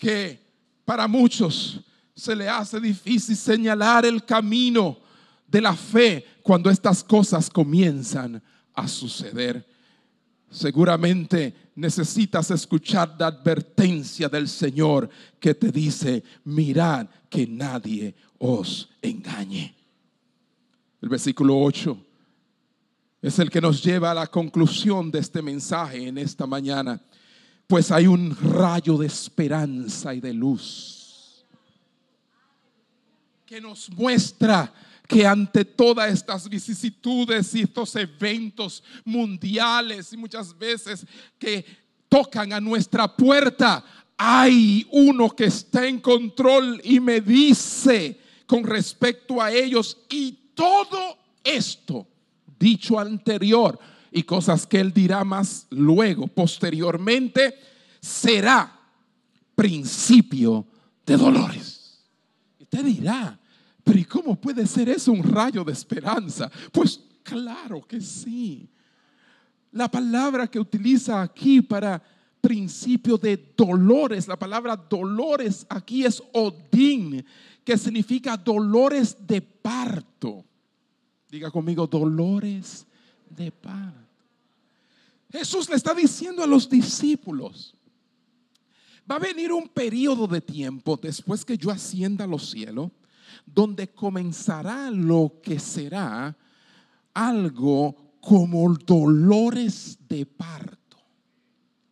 [0.00, 0.40] que
[0.84, 1.78] para muchos
[2.16, 4.98] se le hace difícil señalar el camino
[5.46, 8.42] de la fe cuando estas cosas comienzan
[8.74, 9.68] a suceder.
[10.50, 19.76] Seguramente necesitas escuchar la advertencia del Señor que te dice, mirad que nadie os engañe.
[21.02, 21.96] El versículo 8
[23.22, 27.00] es el que nos lleva a la conclusión de este mensaje en esta mañana,
[27.70, 31.44] pues hay un rayo de esperanza y de luz
[33.46, 34.74] que nos muestra
[35.06, 41.06] que ante todas estas vicisitudes y estos eventos mundiales y muchas veces
[41.38, 41.64] que
[42.08, 43.84] tocan a nuestra puerta,
[44.16, 51.18] hay uno que está en control y me dice con respecto a ellos y todo
[51.44, 52.04] esto
[52.58, 53.78] dicho anterior
[54.10, 57.54] y cosas que él dirá más luego, posteriormente,
[58.00, 58.80] será
[59.54, 60.66] principio
[61.06, 62.04] de dolores.
[62.58, 63.38] Y te dirá,
[63.84, 66.50] pero ¿y cómo puede ser eso un rayo de esperanza?
[66.72, 68.68] Pues Claro que sí.
[69.72, 72.02] La palabra que utiliza aquí para
[72.40, 77.24] principio de dolores, la palabra dolores aquí es odín,
[77.64, 80.44] que significa dolores de parto.
[81.28, 82.84] Diga conmigo, dolores
[83.28, 83.99] de parto.
[85.30, 87.74] Jesús le está diciendo a los discípulos,
[89.10, 92.90] va a venir un periodo de tiempo después que yo ascienda a los cielos,
[93.46, 96.36] donde comenzará lo que será
[97.14, 100.78] algo como dolores de parto.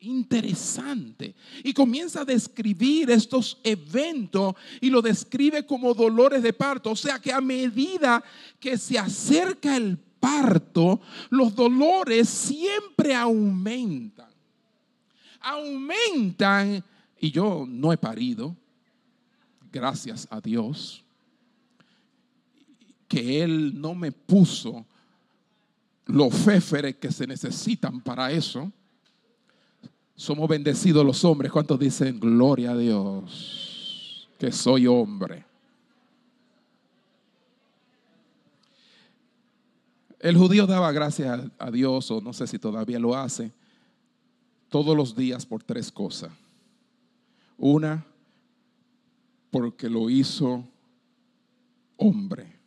[0.01, 1.35] Interesante.
[1.65, 6.93] Y comienza a describir estos eventos y lo describe como dolores de parto.
[6.93, 8.23] O sea que a medida
[8.61, 11.01] que se acerca el parto,
[11.31, 14.31] los dolores siempre aumentan.
[15.41, 16.85] Aumentan.
[17.21, 18.57] Y yo no he parido,
[19.73, 21.05] gracias a Dios,
[23.09, 24.87] que Él no me puso
[26.07, 28.71] los féferes que se necesitan para eso.
[30.15, 31.53] Somos bendecidos los hombres.
[31.53, 34.29] ¿Cuántos dicen gloria a Dios?
[34.39, 35.48] Que soy hombre.
[40.19, 43.53] El judío daba gracias a Dios, o no sé si todavía lo hace,
[44.69, 46.33] todos los días por tres cosas.
[47.57, 48.05] Una,
[49.51, 50.65] porque lo hizo
[51.97, 52.59] hombre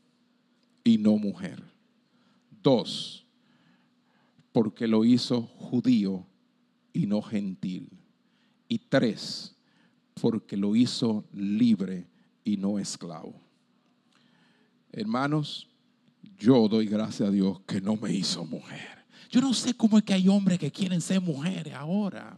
[0.84, 1.64] y no mujer.
[2.64, 3.26] Dos,
[4.52, 6.26] porque lo hizo judío
[6.94, 7.90] y no gentil.
[8.68, 9.56] Y tres,
[10.22, 12.08] porque lo hizo libre
[12.44, 13.34] y no esclavo.
[14.92, 15.71] Hermanos,
[16.38, 19.06] yo doy gracias a Dios que no me hizo mujer.
[19.30, 22.38] Yo no sé cómo es que hay hombres que quieren ser mujeres ahora.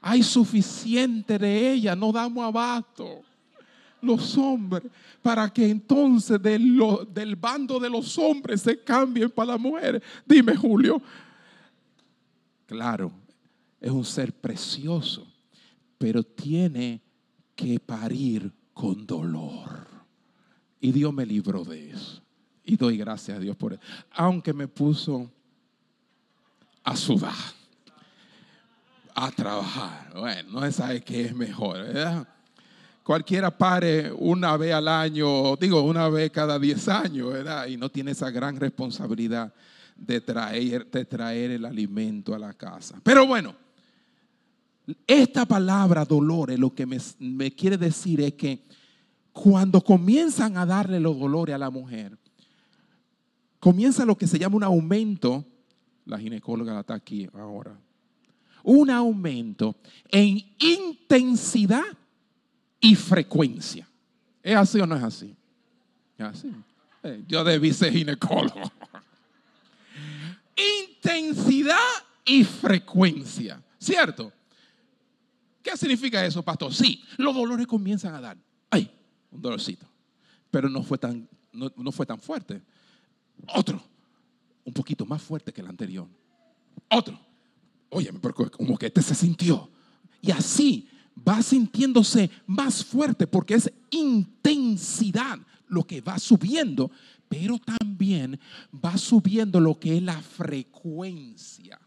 [0.00, 3.22] Hay suficiente de ellas, no damos abasto
[4.02, 4.82] los hombres
[5.22, 10.02] para que entonces del bando de los hombres se cambien para las mujeres.
[10.26, 11.00] Dime, Julio.
[12.66, 13.12] Claro,
[13.80, 15.26] es un ser precioso,
[15.98, 17.00] pero tiene
[17.54, 19.91] que parir con dolor.
[20.82, 22.20] Y Dios me libró de eso.
[22.64, 23.82] Y doy gracias a Dios por eso.
[24.10, 25.30] Aunque me puso
[26.82, 27.32] a sudar,
[29.14, 30.12] a trabajar.
[30.12, 32.28] Bueno, no sabe qué es mejor, ¿verdad?
[33.02, 37.66] cualquiera pare una vez al año, digo una vez cada 10 años, ¿verdad?
[37.66, 39.52] Y no tiene esa gran responsabilidad
[39.96, 43.00] de traer, traer el alimento a la casa.
[43.02, 43.54] Pero bueno,
[45.06, 48.64] esta palabra dolores lo que me quiere decir es que
[49.32, 52.18] cuando comienzan a darle los dolores a la mujer,
[53.58, 55.44] comienza lo que se llama un aumento,
[56.04, 57.78] la ginecóloga está aquí ahora,
[58.64, 59.76] un aumento
[60.10, 61.84] en intensidad
[62.80, 63.88] y frecuencia.
[64.42, 65.34] ¿Es así o no es así?
[66.18, 66.52] ¿Es así?
[67.02, 68.60] Eh, yo debí ser ginecólogo.
[70.86, 71.76] Intensidad
[72.24, 73.62] y frecuencia.
[73.78, 74.32] ¿Cierto?
[75.62, 76.74] ¿Qué significa eso, pastor?
[76.74, 78.36] Sí, los dolores comienzan a dar.
[79.32, 79.86] Un dolorcito.
[80.50, 82.62] Pero no fue tan, no, fue tan fuerte.
[83.54, 83.82] Otro,
[84.64, 86.06] un poquito más fuerte que el anterior.
[86.88, 87.18] Otro,
[87.88, 88.10] oye,
[88.56, 89.70] como que este se sintió.
[90.20, 96.90] Y así va sintiéndose más fuerte porque es intensidad lo que va subiendo,
[97.28, 98.38] pero también
[98.72, 101.80] va subiendo lo que es la frecuencia.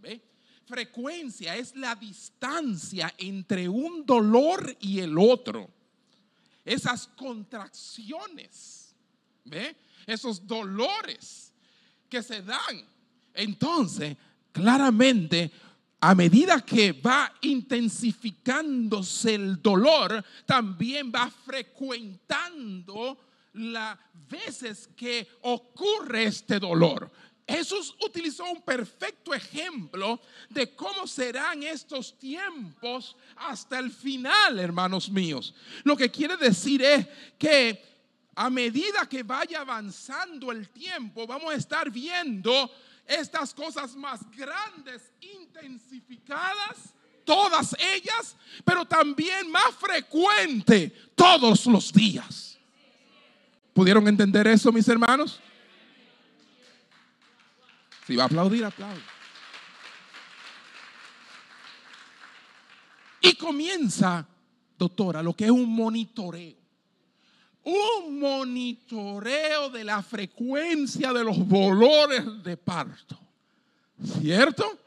[0.00, 0.22] ¿Ve?
[0.64, 5.73] Frecuencia es la distancia entre un dolor y el otro.
[6.64, 8.94] Esas contracciones,
[9.44, 9.76] ¿ve?
[10.06, 11.52] esos dolores
[12.08, 12.86] que se dan.
[13.34, 14.16] Entonces,
[14.52, 15.50] claramente
[16.00, 23.18] a medida que va intensificándose el dolor, también va frecuentando
[23.54, 23.98] las
[24.28, 27.10] veces que ocurre este dolor.
[27.46, 35.54] Jesús utilizó un perfecto ejemplo de cómo serán estos tiempos hasta el final, hermanos míos.
[35.82, 37.06] Lo que quiere decir es
[37.38, 37.82] que
[38.34, 42.70] a medida que vaya avanzando el tiempo, vamos a estar viendo
[43.06, 52.58] estas cosas más grandes, intensificadas, todas ellas, pero también más frecuente todos los días.
[53.74, 55.40] ¿Pudieron entender eso, mis hermanos?
[58.06, 59.02] Si va a aplaudir, aplaude.
[63.20, 64.26] Y comienza,
[64.78, 66.64] doctora, lo que es un monitoreo
[67.64, 73.18] un monitoreo de la frecuencia de los dolores de parto.
[74.20, 74.78] ¿Cierto?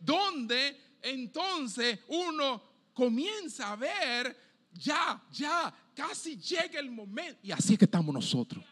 [0.00, 2.62] Donde entonces uno
[2.92, 4.36] comienza a ver,
[4.72, 7.38] ya, ya, casi llega el momento.
[7.42, 8.64] Y así es que estamos nosotros.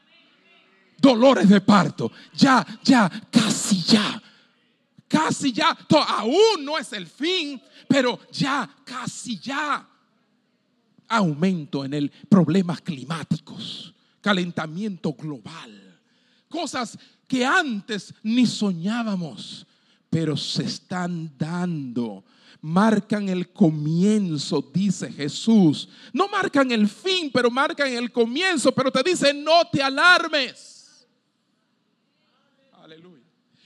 [1.04, 2.10] Dolores de parto.
[2.34, 4.20] Ya, ya, casi ya.
[5.06, 5.76] Casi ya.
[6.08, 9.86] Aún no es el fin, pero ya, casi ya.
[11.06, 16.00] Aumento en el problemas climáticos, calentamiento global.
[16.48, 16.98] Cosas
[17.28, 19.66] que antes ni soñábamos,
[20.08, 22.24] pero se están dando
[22.62, 25.86] marcan el comienzo, dice Jesús.
[26.14, 30.73] No marcan el fin, pero marcan el comienzo, pero te dice, no te alarmes.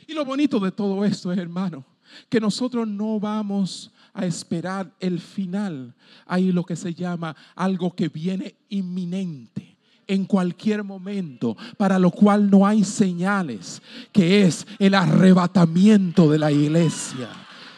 [0.09, 1.85] Y lo bonito de todo esto es, hermano,
[2.31, 5.95] que nosotros no vamos a esperar el final.
[6.25, 12.49] Hay lo que se llama algo que viene inminente en cualquier momento, para lo cual
[12.49, 17.29] no hay señales, que es el arrebatamiento de la iglesia.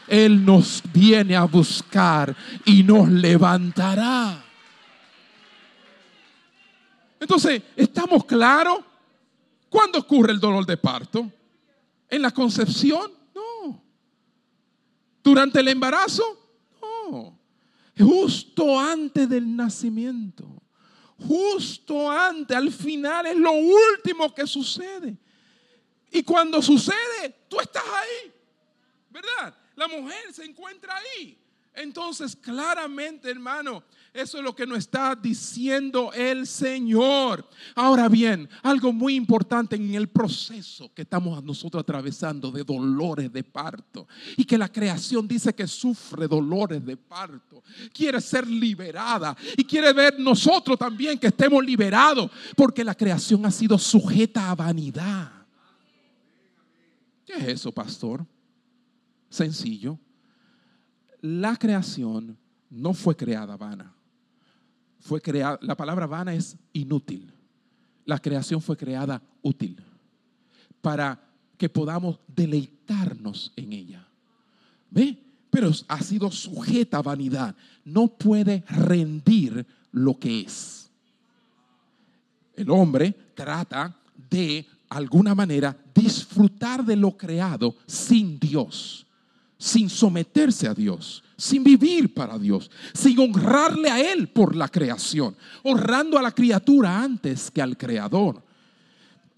[0.07, 4.41] Él nos viene a buscar y nos levantará.
[7.19, 8.79] Entonces, ¿estamos claros?
[9.69, 11.29] ¿Cuándo ocurre el dolor de parto?
[12.11, 13.09] ¿En la concepción?
[13.33, 13.81] No.
[15.23, 16.23] ¿Durante el embarazo?
[16.81, 17.39] No.
[17.97, 20.61] Justo antes del nacimiento.
[21.17, 25.17] Justo antes, al final es lo último que sucede.
[26.11, 28.33] Y cuando sucede, tú estás ahí.
[29.09, 29.57] ¿Verdad?
[29.75, 31.37] La mujer se encuentra ahí.
[31.73, 37.47] Entonces, claramente, hermano, eso es lo que nos está diciendo el Señor.
[37.75, 43.43] Ahora bien, algo muy importante en el proceso que estamos nosotros atravesando de dolores de
[43.45, 49.63] parto y que la creación dice que sufre dolores de parto, quiere ser liberada y
[49.63, 55.31] quiere ver nosotros también que estemos liberados porque la creación ha sido sujeta a vanidad.
[57.25, 58.25] ¿Qué es eso, pastor?
[59.29, 59.97] Sencillo.
[61.21, 62.37] La creación
[62.69, 63.95] no fue creada vana.
[65.01, 67.33] Fue creada, la palabra vana es inútil.
[68.05, 69.77] La creación fue creada útil
[70.79, 71.19] para
[71.57, 74.07] que podamos deleitarnos en ella.
[74.89, 75.17] ¿Ve?
[75.49, 77.55] Pero ha sido sujeta a vanidad.
[77.83, 80.89] No puede rendir lo que es.
[82.53, 83.95] El hombre trata
[84.29, 89.05] de alguna manera disfrutar de lo creado sin Dios
[89.61, 95.35] sin someterse a Dios, sin vivir para Dios, sin honrarle a Él por la creación,
[95.61, 98.43] honrando a la criatura antes que al creador.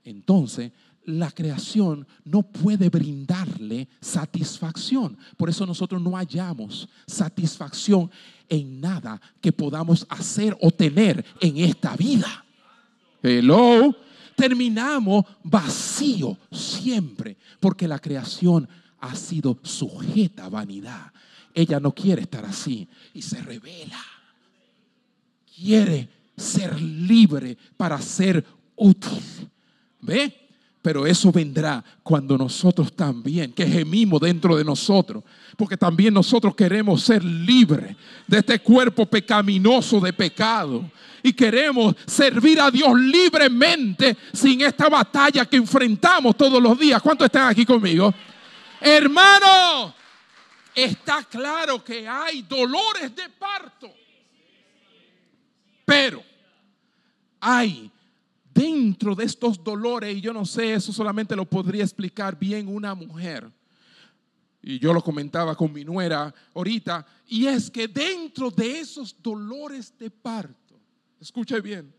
[0.05, 0.71] Entonces,
[1.03, 5.17] la creación no puede brindarle satisfacción.
[5.35, 8.09] Por eso nosotros no hallamos satisfacción
[8.47, 12.45] en nada que podamos hacer o tener en esta vida.
[13.21, 13.93] Hello.
[14.37, 18.69] Terminamos vacío siempre porque la creación
[19.03, 21.11] ha sido sujeta a vanidad.
[21.53, 24.01] Ella no quiere estar así y se revela.
[25.53, 28.45] Quiere ser libre para ser
[28.77, 29.21] útil.
[29.99, 30.33] ¿Ve?
[30.81, 35.23] Pero eso vendrá cuando nosotros también, que gemimos dentro de nosotros,
[35.57, 37.95] porque también nosotros queremos ser libres
[38.25, 40.89] de este cuerpo pecaminoso de pecado
[41.21, 47.01] y queremos servir a Dios libremente sin esta batalla que enfrentamos todos los días.
[47.01, 48.13] ¿Cuántos están aquí conmigo?
[48.85, 49.95] Hermano,
[50.75, 53.93] está claro que hay dolores de parto.
[55.85, 56.21] Pero
[57.39, 57.89] hay
[58.53, 62.93] dentro de estos dolores, y yo no sé, eso solamente lo podría explicar bien una
[62.93, 63.49] mujer.
[64.61, 69.97] Y yo lo comentaba con mi nuera ahorita, y es que dentro de esos dolores
[69.97, 70.77] de parto,
[71.21, 71.93] escuche bien,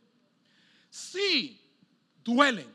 [0.91, 1.61] sí
[2.23, 2.69] duelen,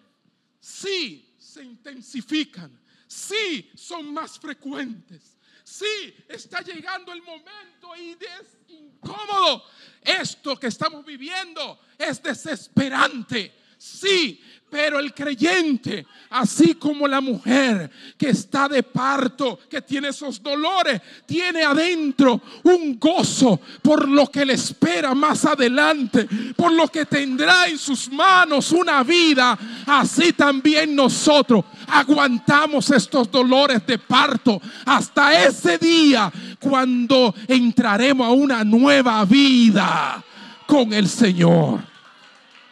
[0.59, 2.71] sí se intensifican,
[3.09, 5.35] Sí, son más frecuentes.
[5.63, 9.65] Sí, está llegando el momento y es incómodo.
[9.99, 13.51] Esto que estamos viviendo es desesperante.
[13.79, 20.43] Sí, pero el creyente, así como la mujer que está de parto, que tiene esos
[20.43, 26.27] dolores, tiene adentro un gozo por lo que le espera más adelante,
[26.57, 29.57] por lo que tendrá en sus manos una vida.
[29.87, 38.63] Así también nosotros aguantamos estos dolores de parto hasta ese día cuando entraremos a una
[38.65, 40.21] nueva vida
[40.67, 41.79] con el Señor.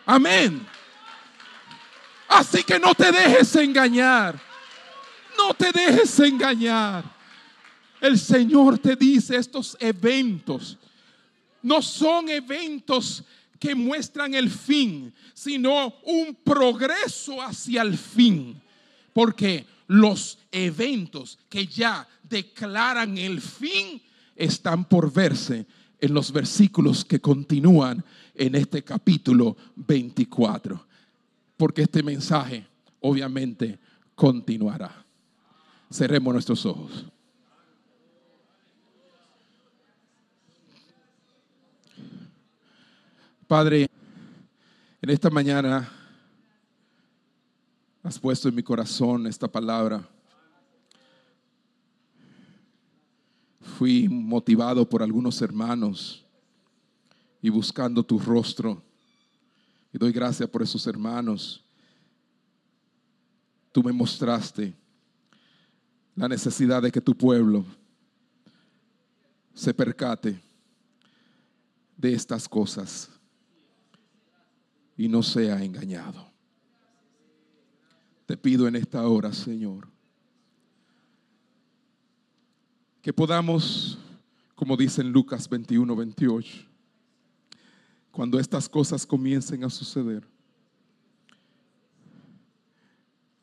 [0.05, 0.77] Amén.
[2.30, 4.40] Así que no te dejes engañar.
[5.38, 7.04] No te dejes engañar.
[8.02, 10.78] El Señor te dice estos eventos
[11.68, 13.26] no son eventos
[13.60, 18.62] que muestran el fin, sino un progreso hacia el fin.
[19.12, 24.02] Porque los eventos que ya declaran el fin
[24.36, 25.66] están por verse
[26.00, 28.02] en los versículos que continúan
[28.34, 30.87] en este capítulo 24.
[31.58, 32.66] Porque este mensaje
[33.01, 33.80] obviamente
[34.16, 35.05] continuará.
[35.91, 37.05] Cerremos nuestros ojos.
[43.47, 43.88] Padre,
[45.01, 45.89] en esta mañana
[48.03, 50.08] has puesto en mi corazón esta palabra.
[53.78, 56.26] Fui motivado por algunos hermanos
[57.41, 58.84] y buscando tu rostro.
[59.98, 61.66] Y doy gracias por esos hermanos.
[63.72, 64.76] Tú me mostraste
[66.14, 67.66] la necesidad de que tu pueblo
[69.56, 70.39] se percate
[71.98, 73.10] de estas cosas
[74.95, 76.32] y no sea engañado.
[78.28, 79.88] Te pido en esta hora, Señor,
[83.02, 83.98] que podamos,
[84.54, 86.66] como dice en Lucas 21, 28,
[88.18, 90.24] cuando estas cosas comiencen a suceder,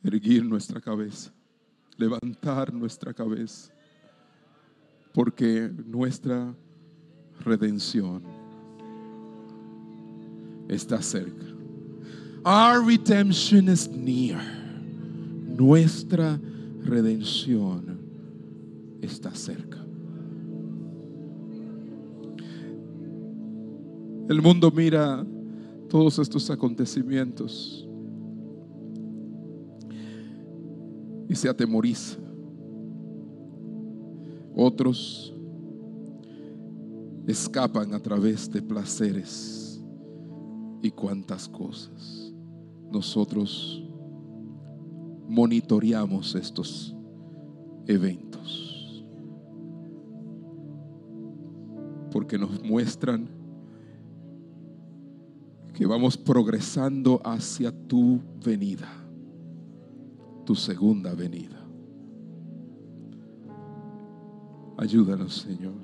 [0.02, 1.32] erguir nuestra cabeza,
[1.96, 3.72] levantar nuestra cabeza,
[5.12, 6.52] porque nuestra
[7.44, 8.20] redención
[10.66, 11.46] está cerca.
[12.44, 14.42] Our redemption is near.
[15.56, 16.40] Nuestra
[16.82, 17.96] redención
[19.00, 19.83] está cerca.
[24.28, 25.26] El mundo mira
[25.88, 27.86] todos estos acontecimientos
[31.28, 32.18] y se atemoriza.
[34.56, 35.34] Otros
[37.26, 39.84] escapan a través de placeres
[40.80, 42.32] y cuantas cosas.
[42.90, 43.84] Nosotros
[45.28, 46.94] monitoreamos estos
[47.86, 49.04] eventos
[52.10, 53.43] porque nos muestran
[55.74, 58.88] que vamos progresando hacia tu venida,
[60.46, 61.60] tu segunda venida.
[64.78, 65.74] Ayúdanos, Señor.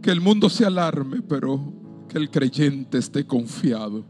[0.00, 1.60] Que el mundo se alarme, pero
[2.08, 4.04] que el creyente esté confiado.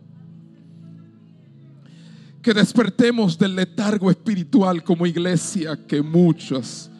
[2.42, 6.90] Que despertemos del letargo espiritual como iglesia que muchas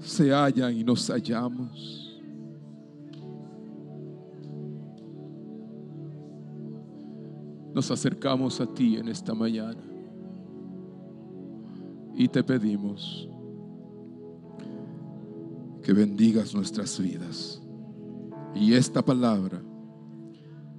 [0.00, 2.05] se hallan y nos hallamos.
[7.76, 9.82] Nos acercamos a ti en esta mañana
[12.14, 13.28] y te pedimos
[15.82, 17.60] que bendigas nuestras vidas
[18.54, 19.62] y esta palabra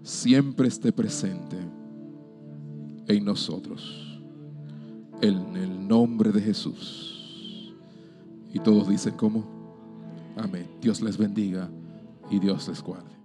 [0.02, 1.58] siempre esté presente
[3.06, 4.20] en nosotros.
[5.22, 7.76] En el nombre de Jesús.
[8.52, 9.43] Y todos dicen como,
[10.36, 10.68] amén.
[10.82, 11.70] Dios les bendiga
[12.32, 13.16] y Dios les guarde.